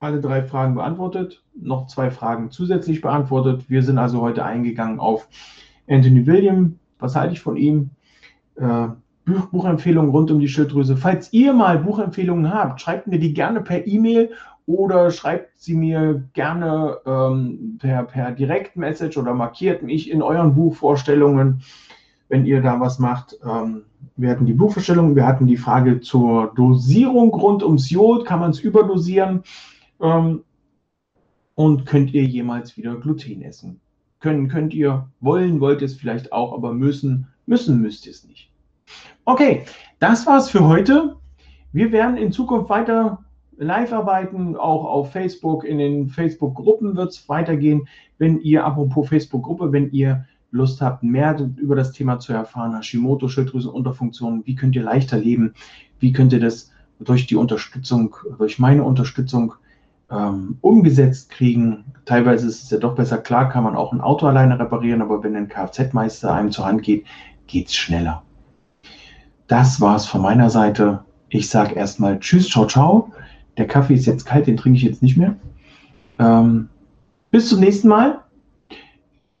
Alle 0.00 0.20
drei 0.20 0.42
Fragen 0.42 0.76
beantwortet, 0.76 1.42
noch 1.54 1.88
zwei 1.88 2.10
Fragen 2.10 2.50
zusätzlich 2.50 3.00
beantwortet. 3.00 3.68
Wir 3.68 3.82
sind 3.82 3.98
also 3.98 4.20
heute 4.20 4.44
eingegangen 4.44 5.00
auf 5.00 5.28
Anthony 5.88 6.24
William. 6.26 6.78
Was 7.00 7.16
halte 7.16 7.34
ich 7.34 7.40
von 7.40 7.56
ihm? 7.56 7.90
Äh, 8.54 8.88
Buchempfehlungen 9.24 10.10
rund 10.10 10.30
um 10.30 10.38
die 10.38 10.48
Schilddrüse. 10.48 10.96
Falls 10.96 11.32
ihr 11.32 11.52
mal 11.52 11.78
Buchempfehlungen 11.78 12.52
habt, 12.52 12.80
schreibt 12.80 13.06
mir 13.08 13.18
die 13.18 13.34
gerne 13.34 13.60
per 13.60 13.86
E-Mail 13.86 14.30
oder 14.68 15.10
schreibt 15.10 15.58
sie 15.58 15.74
mir 15.74 16.28
gerne 16.34 16.98
ähm, 17.06 17.78
per, 17.80 18.02
per 18.02 18.32
Direktmessage 18.32 19.18
oder 19.18 19.32
markiert 19.32 19.82
mich 19.82 20.10
in 20.10 20.20
euren 20.20 20.54
Buchvorstellungen, 20.54 21.62
wenn 22.28 22.44
ihr 22.44 22.60
da 22.60 22.78
was 22.78 22.98
macht. 22.98 23.38
Ähm, 23.42 23.84
wir 24.16 24.28
hatten 24.28 24.44
die 24.44 24.52
Buchvorstellung, 24.52 25.16
wir 25.16 25.26
hatten 25.26 25.46
die 25.46 25.56
Frage 25.56 26.00
zur 26.00 26.52
Dosierung 26.54 27.30
rund 27.30 27.62
ums 27.62 27.88
Jod, 27.88 28.26
kann 28.26 28.40
man 28.40 28.50
es 28.50 28.60
überdosieren 28.60 29.42
ähm, 30.02 30.44
und 31.54 31.86
könnt 31.86 32.12
ihr 32.12 32.24
jemals 32.24 32.76
wieder 32.76 32.94
Gluten 32.96 33.40
essen? 33.40 33.80
Können 34.20 34.48
könnt 34.48 34.74
ihr, 34.74 35.08
wollen 35.20 35.60
wollt 35.60 35.80
ihr 35.80 35.86
es 35.86 35.94
vielleicht 35.94 36.30
auch, 36.30 36.52
aber 36.52 36.74
müssen, 36.74 37.26
müssen 37.46 37.80
müsst 37.80 38.04
ihr 38.04 38.12
es 38.12 38.28
nicht. 38.28 38.52
Okay, 39.24 39.64
das 39.98 40.26
war's 40.26 40.50
für 40.50 40.66
heute. 40.66 41.16
Wir 41.72 41.90
werden 41.90 42.18
in 42.18 42.32
Zukunft 42.32 42.68
weiter 42.68 43.24
live 43.58 43.92
arbeiten, 43.92 44.56
auch 44.56 44.84
auf 44.84 45.12
Facebook, 45.12 45.64
in 45.64 45.78
den 45.78 46.08
Facebook-Gruppen 46.08 46.96
wird 46.96 47.10
es 47.10 47.28
weitergehen. 47.28 47.88
Wenn 48.18 48.40
ihr, 48.40 48.64
apropos 48.64 49.08
Facebook-Gruppe, 49.08 49.72
wenn 49.72 49.90
ihr 49.90 50.24
Lust 50.50 50.80
habt, 50.80 51.02
mehr 51.02 51.36
über 51.56 51.76
das 51.76 51.92
Thema 51.92 52.18
zu 52.18 52.32
erfahren, 52.32 52.74
Hashimoto, 52.74 53.28
Schilddrüsenunterfunktion, 53.28 54.42
wie 54.46 54.54
könnt 54.54 54.76
ihr 54.76 54.82
leichter 54.82 55.18
leben, 55.18 55.54
wie 56.00 56.12
könnt 56.12 56.32
ihr 56.32 56.40
das 56.40 56.72
durch 57.00 57.26
die 57.26 57.36
Unterstützung, 57.36 58.16
durch 58.38 58.58
meine 58.58 58.82
Unterstützung 58.82 59.54
ähm, 60.10 60.56
umgesetzt 60.62 61.30
kriegen. 61.30 61.84
Teilweise 62.04 62.48
ist 62.48 62.64
es 62.64 62.70
ja 62.70 62.78
doch 62.78 62.94
besser, 62.94 63.18
klar 63.18 63.48
kann 63.50 63.64
man 63.64 63.76
auch 63.76 63.92
ein 63.92 64.00
Auto 64.00 64.26
alleine 64.26 64.58
reparieren, 64.58 65.02
aber 65.02 65.22
wenn 65.22 65.36
ein 65.36 65.48
Kfz-Meister 65.48 66.32
einem 66.32 66.50
zur 66.50 66.64
Hand 66.64 66.82
geht, 66.82 67.04
geht 67.46 67.68
es 67.68 67.74
schneller. 67.74 68.22
Das 69.46 69.80
war's 69.80 70.06
von 70.06 70.22
meiner 70.22 70.50
Seite. 70.50 71.04
Ich 71.28 71.48
sage 71.48 71.74
erstmal 71.74 72.18
Tschüss, 72.20 72.48
ciao, 72.48 72.66
ciao. 72.66 73.12
Der 73.58 73.66
Kaffee 73.66 73.94
ist 73.94 74.06
jetzt 74.06 74.24
kalt, 74.24 74.46
den 74.46 74.56
trinke 74.56 74.78
ich 74.78 74.84
jetzt 74.84 75.02
nicht 75.02 75.16
mehr. 75.16 75.36
Ähm, 76.18 76.68
bis 77.30 77.48
zum 77.48 77.60
nächsten 77.60 77.88
Mal 77.88 78.22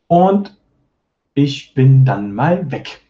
und 0.08 0.56
ich 1.34 1.72
bin 1.74 2.04
dann 2.04 2.34
mal 2.34 2.70
weg. 2.70 3.00